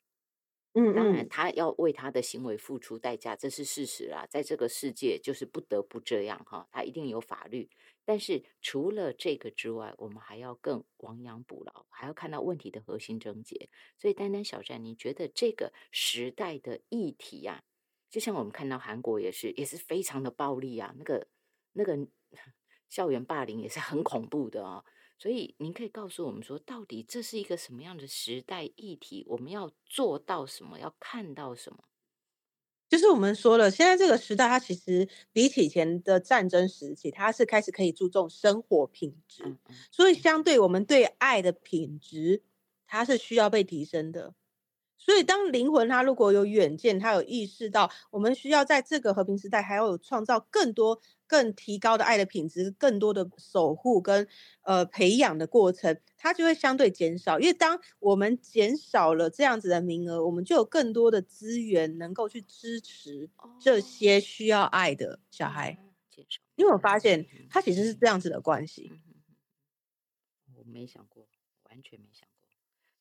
[0.74, 7.70] 嗯当然嗯，他要为他的行为付出代价，这是事实啦，在这个世界就是不得不这样哈，他一定有法律。
[8.04, 13.68] 但是除了这个之外，我们还要更亡羊补牢，还要看到问题的核心症结。
[13.96, 17.62] 所以，丹丹小站，你觉得这个时代的议题呀、
[18.10, 21.26] 就像我们看到韩国也是，也是非常的暴力啊，那个
[21.72, 21.96] 那个
[22.88, 24.84] 校园霸凌也是很恐怖的哦。
[25.18, 29.24] 所以您可以告诉我们说，到底这是一个什么样的时代议题？
[29.28, 30.78] 我们要做到什么？
[30.78, 31.84] 要看到什么？
[32.88, 42.42] 就是我们说了，现在这个时代，它其实比起以前的战争时期，它是开始可以注重生活品质，嗯嗯所以相对我们对爱的品质，
[42.88, 44.34] 它是需要被提升的。
[45.10, 54.28] 所以，当灵魂它如果有远见，它有意识到我们需要在这个和平时代，还要有创造更多、更提高的爱的品质，更多的守护跟
[54.62, 57.40] 呃培养的过程，它就会相对减少。
[57.40, 63.28] 因为当我们减少了这样子的名额，我们就有更多的资源能够去支持
[63.60, 65.76] 这些需要爱的小孩。
[66.54, 68.92] 因为我发现它其实是这样子的关系。
[70.54, 71.26] 我没想过，
[71.64, 72.29] 完全没想。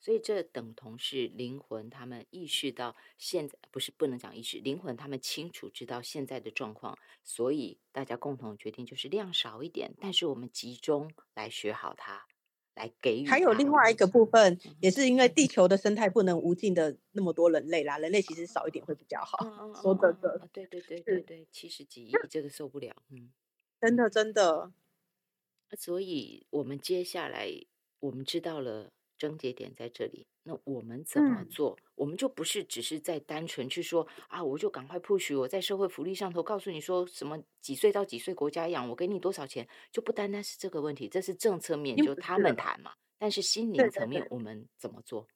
[0.01, 12.25] 所以这等同是灵魂，他们意识到现在不是不能讲意识，灵魂他们清楚知道现在的状况，所以大家共同决定就是量少一点，但是我们集中来学好它，
[12.75, 13.27] 来给予。
[13.27, 19.37] 还有另外一个部分，也是因为地球的生态不能无尽的那么多人类啦，人类其实少一点会比较好。
[19.81, 23.33] 说真的，对对对对对，七十几亿这个受不了，嗯，
[23.81, 24.71] 真的真的。
[25.77, 27.51] 所以我们接下来
[27.99, 28.93] 我们知道了。
[29.19, 31.77] 症结点在这里，那我们怎么做？
[31.93, 42.93] 我们就不是只是在单纯去说啊，我就赶快 push 我在社会福利上头告诉你说什么几岁到几岁国家养我给你多少钱，就不单单是这个问题，这是政策面，就他们谈嘛。
[43.19, 45.27] 但是心灵层面，我们怎么做？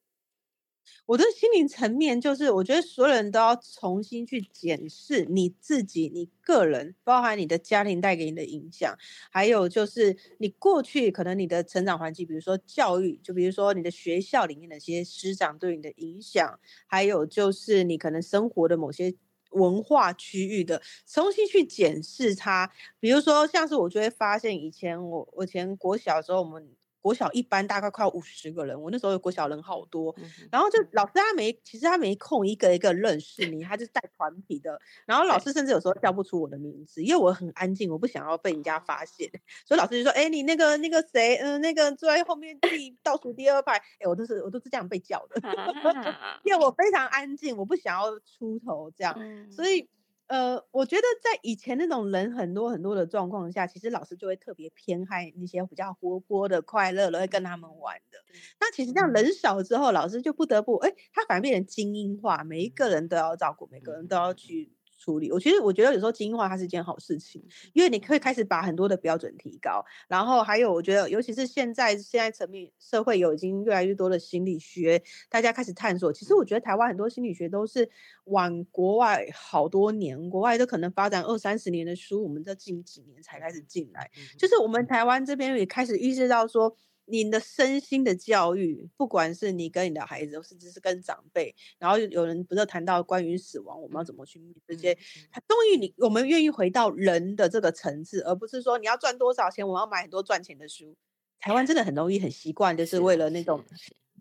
[1.06, 8.96] 我的心灵层面就是，我觉得所有人都要重新去检视你自己、你个人，包含你的家庭带给你的影响，
[9.32, 19.14] 还有就是你过去可能你的成长环境，比如说教育，就比如说你的学校里面的一些师长对你的影响，还有就是你可能生活的某些
[19.52, 22.72] 文化区域的，重新去检视它。
[23.00, 26.68] 比如说，像是我就会发现，以前我我前国小的时候，我们。
[27.04, 30.16] 国小一班大概快五十个人，我那时候国小人好多，
[30.50, 39.30] 然后就老师他没，其实他没空一个一个认识你，他就带团体的，然后老师甚至有时候叫不出我的名字，因为我很安静，我不想要被人家发现，
[39.66, 45.42] 所以老师就说：“哎，你那个那个谁，嗯，那个坐在后面第倒数第二排，哎，我都是我都是这样被叫的，
[46.46, 49.14] 因为我非常安静，我不想要出头这样，
[49.52, 49.90] 所以。”
[50.28, 58.18] 呃，我觉得在以前那种人很多很多的状况下，其实老师就会特别偏爱那些比较活泼的、快乐的，会跟他们玩的。
[58.60, 64.72] 那其实这样人少之后，老师就不得不，哎，他反而变成精英化，每一个人都要照顾，每个人都要去。
[65.04, 67.44] 处理，我其实我觉得有时候精英化它是一件好事情，
[67.74, 76.14] 因为你可以开始把很多的标准提高，然后还有我觉得，尤其是现在现在层面社会有已经越来越多的心理学，大家开始探索。
[76.14, 77.90] 其实我觉得台湾很多心理学都是
[78.26, 86.78] 往国外好多年，国外都可能发展二三十年的书，我们这近几年才开始进来，就是我们台湾这边也开始意识到说。
[87.06, 94.98] 你的身心的教育，不管是你跟你的孩子，甚至是跟长辈，然后有人不是谈到关于死亡，我们要怎么去面对这些？
[95.32, 100.96] 他终于你我们愿意回到人的这个层次，而不是说你要赚多少钱，我要买很多赚钱的书。
[101.40, 103.62] 台湾真的很容易很习惯，就是为了那种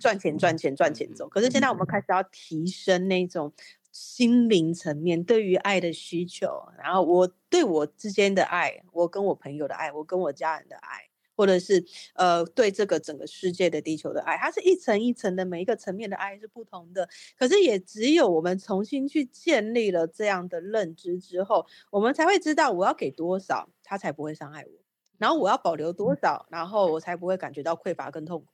[0.01, 1.29] 赚钱赚钱赚钱走。
[1.29, 3.53] 可是现在我们开始要提升那种
[3.93, 6.49] 心灵层面对于爱的需求，
[6.83, 11.12] 然后我对我之间的爱，我跟我朋友的爱，我跟我家人的爱。
[11.43, 11.85] 或者是
[12.15, 17.09] 呃，对这个整个世界的地球的爱，它是一层一层的，每一个层面的爱是不同的。
[17.37, 24.71] 可是也只有我们重新去建立了这样的认知之后，我们才会知道我要给多少，他才不会伤害我；
[25.19, 28.53] 然后我要保留多少，然后我才不会感觉到匮乏跟痛苦。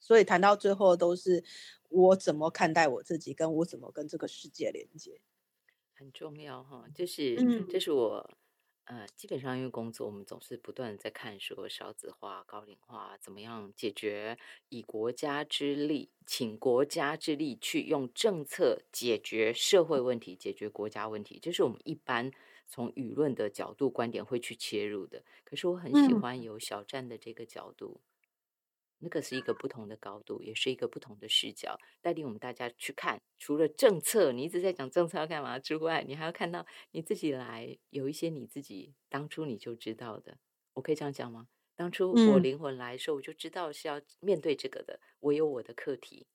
[0.00, 1.44] 所以谈到最后，都是
[1.88, 5.20] 我怎么看待我自己，跟我怎么跟这个世界连接，
[5.94, 6.84] 很重要哈。
[6.92, 8.28] 就是，这是我。
[8.86, 22.30] 呃，基本上因为工作，我们总是不断在看说少子化、高龄化怎么样解决，以国家之力，请国家之力去用政策解决社会问题、解决国家问题，这是我们一般
[22.68, 25.24] 从舆论的角度观点会去切入的。
[25.44, 28.02] 可是我很喜欢有小站的这个角度。
[28.98, 33.20] 那个是一个不同的高度，也是一个不同的视角，带领我们大家去看。
[33.38, 40.38] 除了政策，你一直在讲政策要干嘛之外，你还要看到你自己来有一些你自己当初你就知道的。
[40.72, 41.48] 我可以这样讲吗？
[41.76, 45.00] 当初我灵魂来的时候，我就知道是要面对这个的。
[45.20, 46.26] 我有我的课题，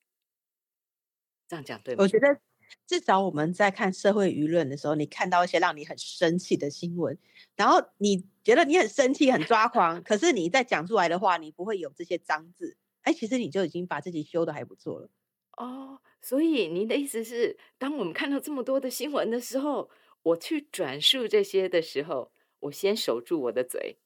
[1.47, 2.03] 这样讲对吗？
[2.03, 2.39] 我觉得。
[2.87, 7.17] 至少我们在看社会舆论的时候，你看到一些让你很生气的新闻，
[7.55, 12.77] 然后你觉得你很生气、很抓狂，可是你在讲出来的话，你不会有这些脏字。
[13.01, 15.09] 哎，其实你就已经把自己修的还不错了。
[15.57, 19.89] 哦，所以您的意思是，当我们看到这么多的新闻的时候，
[20.23, 23.97] 我去转述这些的时候，我先守住我的嘴，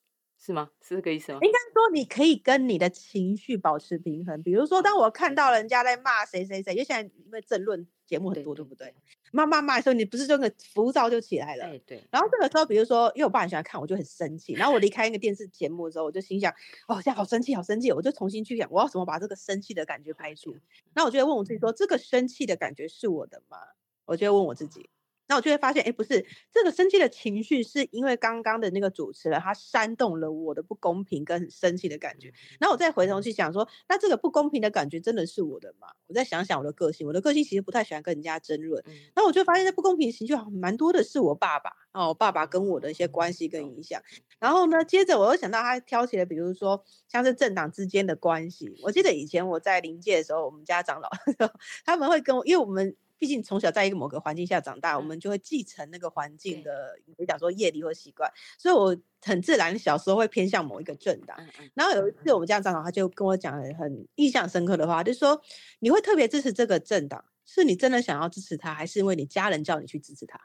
[0.45, 0.69] 是吗？
[0.81, 1.39] 是这个意思吗？
[1.41, 4.43] 应该说你可以跟你的情绪保持平衡。
[4.43, 8.93] 比如说，当我看到人家在骂谁谁谁，因为现在因为争论节目很多，对不对？
[9.31, 11.63] 骂骂骂的时候，你不是这个浮躁就起来了？
[11.63, 12.03] 哎，对。
[12.11, 14.51] 然后这个时候，比如说，因为我爸很喜欢看，我就很生气。
[14.51, 16.53] 然后我离开那个电视节目的时候，我就心想：
[16.89, 17.89] 哦，现在好生气，好生气！
[17.93, 20.53] 我就重新去想，我要怎么把这个生气的感觉排除。
[20.93, 23.57] 那我就会问我自己说：这个生气的感觉是我的吗？
[24.03, 24.89] 我就会问我自己。
[25.28, 32.34] 那我就会发现，哎，不是这个生气的情绪，是因为刚刚的那个主持人他煽动了我的不公平跟很生气的感觉。
[32.59, 35.88] 然后我再回头去想说，那这个不公平的感觉真的是我的吗？
[36.07, 38.84] 我再想想我的个性，我的个性其实不太喜欢跟人家争论。
[39.15, 44.01] 那我就发现，这不公平情绪蛮多的是我爸爸哦，我爸爸跟我的一些关系跟影响。
[44.39, 48.78] 然后呢，接着我又想到他挑起了，比如说像是政党之间的关系。
[48.84, 51.09] 我记得以前我在临界的时候，我们家长老
[51.86, 52.95] 他们会跟我，因为我们。
[53.24, 61.38] 毕竟从小在一个某个环境下长大，我们就会继承那个环境的，比如讲说业力或习惯，所以我很自然小时候会偏向某一个政党。
[61.74, 65.41] 然后有一次我们家长老他就跟我讲很印象深刻的话，就说
[65.80, 70.38] 你会特别支持这个政党，是你真的想要支持他，还是因为你家人叫你去支持他？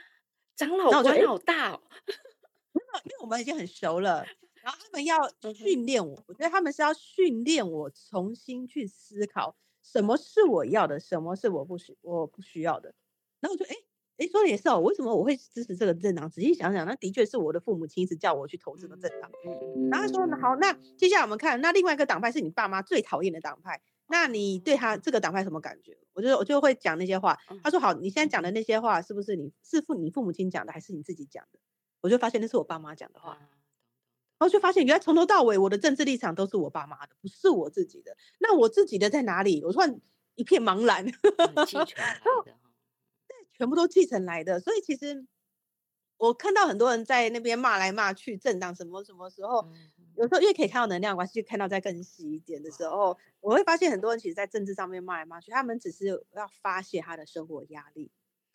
[0.56, 1.82] 长老官好大哦，
[3.04, 4.24] 因为我们已经很熟了，
[4.64, 5.18] 然后他们要
[5.52, 9.54] 训练我，我觉得他们是要训练我重新去思考。
[9.82, 11.00] 什么是我要的？
[11.00, 12.94] 什么是我不需我不需要的？
[13.40, 13.76] 然后我就哎
[14.18, 16.30] 哎说的也是哦，为什么我会支持这个政党？
[16.30, 19.30] 仔细想想，那的确是我的父母亲是叫我去投这个政党。
[19.90, 25.98] 然后他说好，那接下来我们看，那另外一个党派是你爸妈最讨厌的党派，那你对他这个党派什么感觉？
[26.12, 27.36] 我就我就会讲那些话。
[27.62, 31.58] 他说好，你现在讲的那些话是不是你是父你父母亲讲的，还是你自己讲的？
[32.02, 33.38] 我就发现那是我爸妈讲的话。
[34.42, 38.16] 然后就发现，原来从头到尾我的政治立场都是我爸妈的，不是我自己的。
[38.40, 39.62] 那我自己的在哪里？
[39.64, 40.00] 我突然
[40.34, 41.06] 一片茫然。
[41.06, 41.12] 继
[41.86, 44.58] 承来的，对，全部都继承来的。
[44.58, 45.24] 所以其实
[46.16, 49.64] 我看到很多人在那边骂来骂去，政党什么什么时候，
[50.16, 58.10] 有时候因为可以看到能量关系，就看到再更细一点的时候，我会发现很多人其实，在政治上面骂来骂去，他们只是要发泄他的生活压力。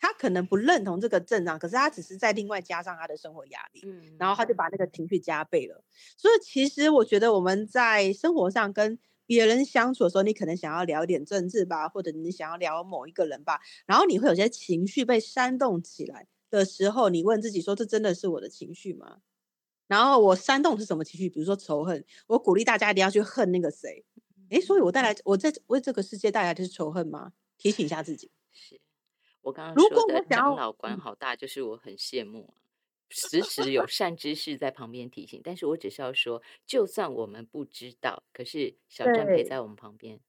[0.08, 5.84] 他可能不认同这个症状，可是他只是在另外加上他的生活压力，嗯，然后他就把那个情绪加倍了。
[6.16, 19.18] 所以其实我觉得我们在生活上跟别人相处的时候，你可能想要聊一点政治吧，或者你想要聊某一个人吧，然后你会有些情绪被煽动起来的时候，你问自己说：这真的是我的情绪吗？
[19.88, 21.30] 然后我煽动是什么情绪？
[21.30, 24.06] 比如说仇恨，我鼓励大家一定要去恨那个谁，
[24.52, 27.34] 诶，所以我带来我在为这个世界带来的是仇恨吗？
[27.58, 28.32] 提醒一下自己。
[29.48, 32.54] 我刚刚说的长老官好大，就是我很羡慕，
[33.10, 35.40] 时 时有善知识在旁边提醒。
[35.42, 40.20] 但是我只是要说，就算我们不知道，可是小站陪在我们旁边，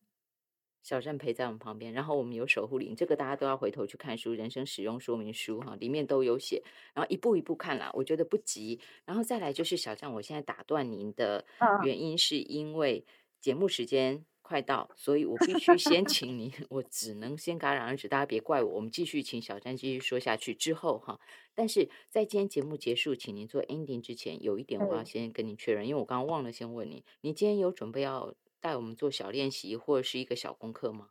[0.84, 6.62] 小站陪在我们旁边，然后我们有守护灵，这个大家都要回头去看书，人生使用说明书哈，里面都有写。
[6.94, 8.78] 然后一步一步看啦，我觉得不急。
[9.04, 11.44] 然后再来就是小站，我现在打断您的
[11.82, 13.04] 原因是因为
[13.40, 14.24] 节目时间。
[14.48, 18.76] 快到，所以我必须先请你，我只能先戛然而止，大家别怪我。
[18.76, 21.20] 我们继续请小詹继续说下去之后哈，
[21.54, 31.08] 但是在今天节目结束，请您做 ending 之前，有一点我要先跟您确认，因为我刚刚忘了先问你，你今天有准备要带我们做小练习或者是一个小功课吗？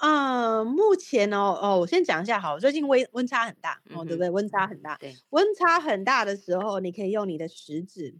[0.00, 4.28] 嗯，目前哦哦，我先讲一下好，最近温温差很大哦，对不对？
[4.28, 8.16] 温差很大，对，温差很大的时候，你可以用你的食指。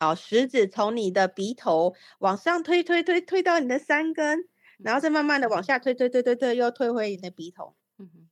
[0.00, 7.74] 好，食指从你的鼻头往上推推推推到你的三根，然后再慢慢的往下推推推推推，又推回你的鼻头。
[7.98, 8.28] 嗯哼，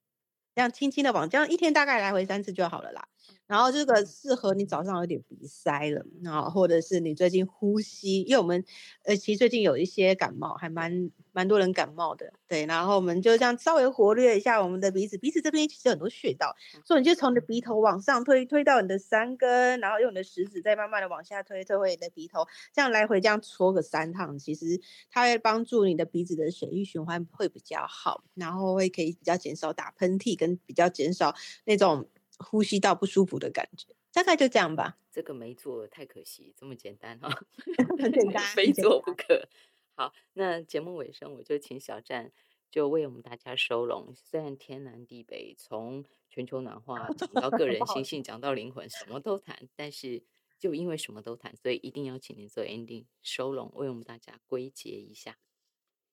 [0.55, 3.09] 这样轻轻的往，这样一天大概来回三次就好了啦。
[3.47, 8.65] 然后这个适合你早上有点鼻塞了啊，或者是你最近呼吸，因为我们
[9.05, 12.67] 呃其实最近有一些感冒，还蛮蛮多人感冒的，对。
[12.67, 31.33] 然后我们就这样稍微活跃一下我们的鼻子，鼻子这边其实很多穴道，所以你就从你的鼻头往上推，推到你的三根，然后用你的食指再慢慢的往下推，推回你的鼻头，这样来回这样搓个三趟，其实它会帮助你的鼻子的血液循环会比较好，然后会可以比较减少打喷嚏，跟比较减少
[31.65, 32.09] 那种。
[32.39, 34.99] 呼吸道不舒服的感觉，大概就这样吧。
[35.11, 37.29] 这个没做太可惜，这么简单哈，
[37.99, 39.49] 很简单，非做不可。
[39.95, 42.31] 好，那节目尾声，我就请小站
[42.71, 44.13] 就为我们大家收拢。
[44.15, 50.23] 虽然天南地北，从全球暖 化讲到个人心性，讲到灵魂，什么都谈，但是
[50.59, 55.39] 就因为什么都谈，所以一定要请您做 ending 收拢，为我们大家归结一下。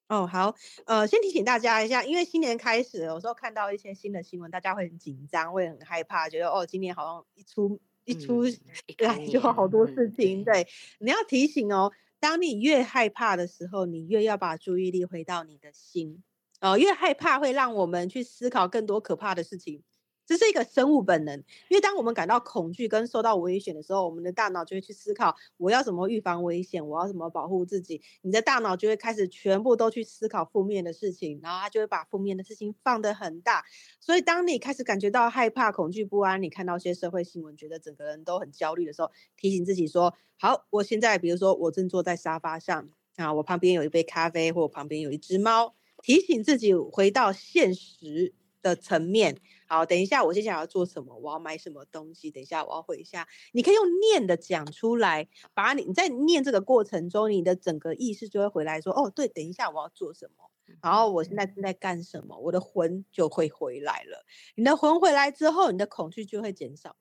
[0.09, 0.53] 哦，好，
[0.85, 8.43] 呃，先提醒大家一下，因为新年开始，有时候看到一些新的新闻，大家会很紧张，会很害怕，觉得哦，今年好像一出一出
[8.99, 10.43] 来 就好多事情。
[10.43, 10.67] 对，
[10.99, 16.21] 你要提醒哦，当你越害怕的时候，你越要把注意力回到你的心。
[16.59, 19.83] 哦，越害怕会让我们去思考更多可怕的事情。
[20.25, 21.37] 这是一个生物本能，
[21.69, 28.01] 因为当我们感到恐惧跟受到危险的时候，我们的大脑就会去思考我要怎么预防危险，我要怎么保护自己。
[28.21, 33.65] 你的大脑就会开始全部都去思考负面的事情，然后它就会把负面的事情放得很大。
[33.99, 48.33] 所以当你开始感觉到害怕、恐惧、不安，你看到一些社会新闻，觉得整个人都很焦虑的时候，提醒自己说：好，我现在比如说我正坐在沙发上啊，我旁边有一杯咖啡，或我旁边有一只猫，提醒自己回到现实
[48.63, 49.37] 的层面。
[49.67, 51.15] 好，等一下，我接下来要做什么？
[51.17, 52.31] 我要买什么东西？
[52.31, 53.27] 等一下，我要回一下。
[53.51, 60.49] 你可以用念的讲出来，把你你在念这个过程中，你的整个意识就会回来说：哦，对，等一下我要做什么？
[60.81, 62.37] 然后我现在正在干什么？
[62.37, 64.25] 我的魂就会回来了。
[64.55, 66.95] 你的魂回来之后，你的恐惧就会减少，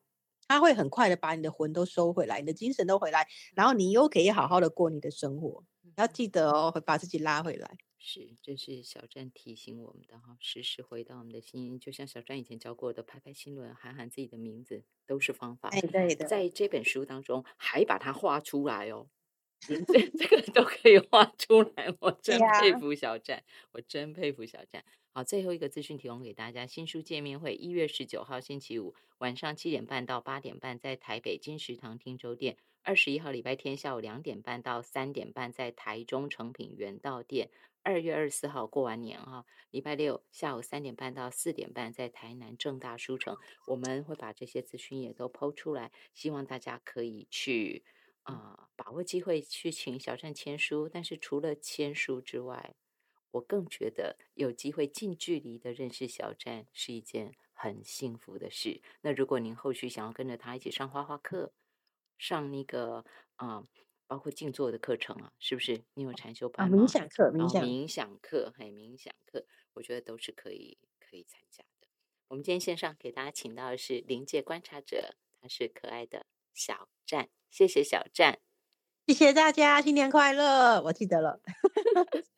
[0.48, 5.64] 它会很快的把你的魂都收回来，你的精神都回来，然后你又可以好好的过你的生活。
[5.96, 7.76] 要记得哦，会把自己拉回来。
[8.04, 15.68] 是，这是小站提醒我们的哈，时时回到我们的心，就像小站以前教过的，拍拍心轮，喊喊自己的名字，都是方法。
[15.68, 19.06] 哎，对的，在这本书当中还把它画出来哦，
[19.60, 19.80] 这
[20.18, 24.84] 这个都可以画出来，我真佩服小站，我真佩服小站。
[25.12, 37.48] 好，最后一个资讯提供给大家，新书见面会一月十九号星期五晚上七点半到八点半，在台北金石堂汀州店；二十一号礼拜天下午两点半到三点半，在台中诚品原道店。
[37.84, 47.84] 二月二十四号过完年哈，礼拜六下午三点半到四点半，在台南正大书城，我们会把这些资讯也都抛出来，希望大家可以去
[48.22, 50.88] 啊把握机会去请小站签书。
[50.88, 52.76] 但是除了签书之外，
[53.32, 58.80] 我更觉得有机会近距离的认识小站是一件很幸福的事。
[59.00, 61.52] 那如果您后续想要跟着他一起上画画课，
[62.16, 63.04] 上那个
[63.34, 63.66] 啊。
[64.12, 65.80] 包括静坐的课程啊，是不是？
[65.94, 66.76] 你有禅修班吗？
[66.76, 71.88] 冥想课，冥想冥想课，还有冥想课，我觉得都是可以可以参加的。
[72.28, 78.40] 我们今天线上给大家请到的是临界观察者，他是可爱的小站，谢谢小站，
[79.06, 80.82] 谢谢大家，新年快乐！
[80.82, 81.40] 我记得了。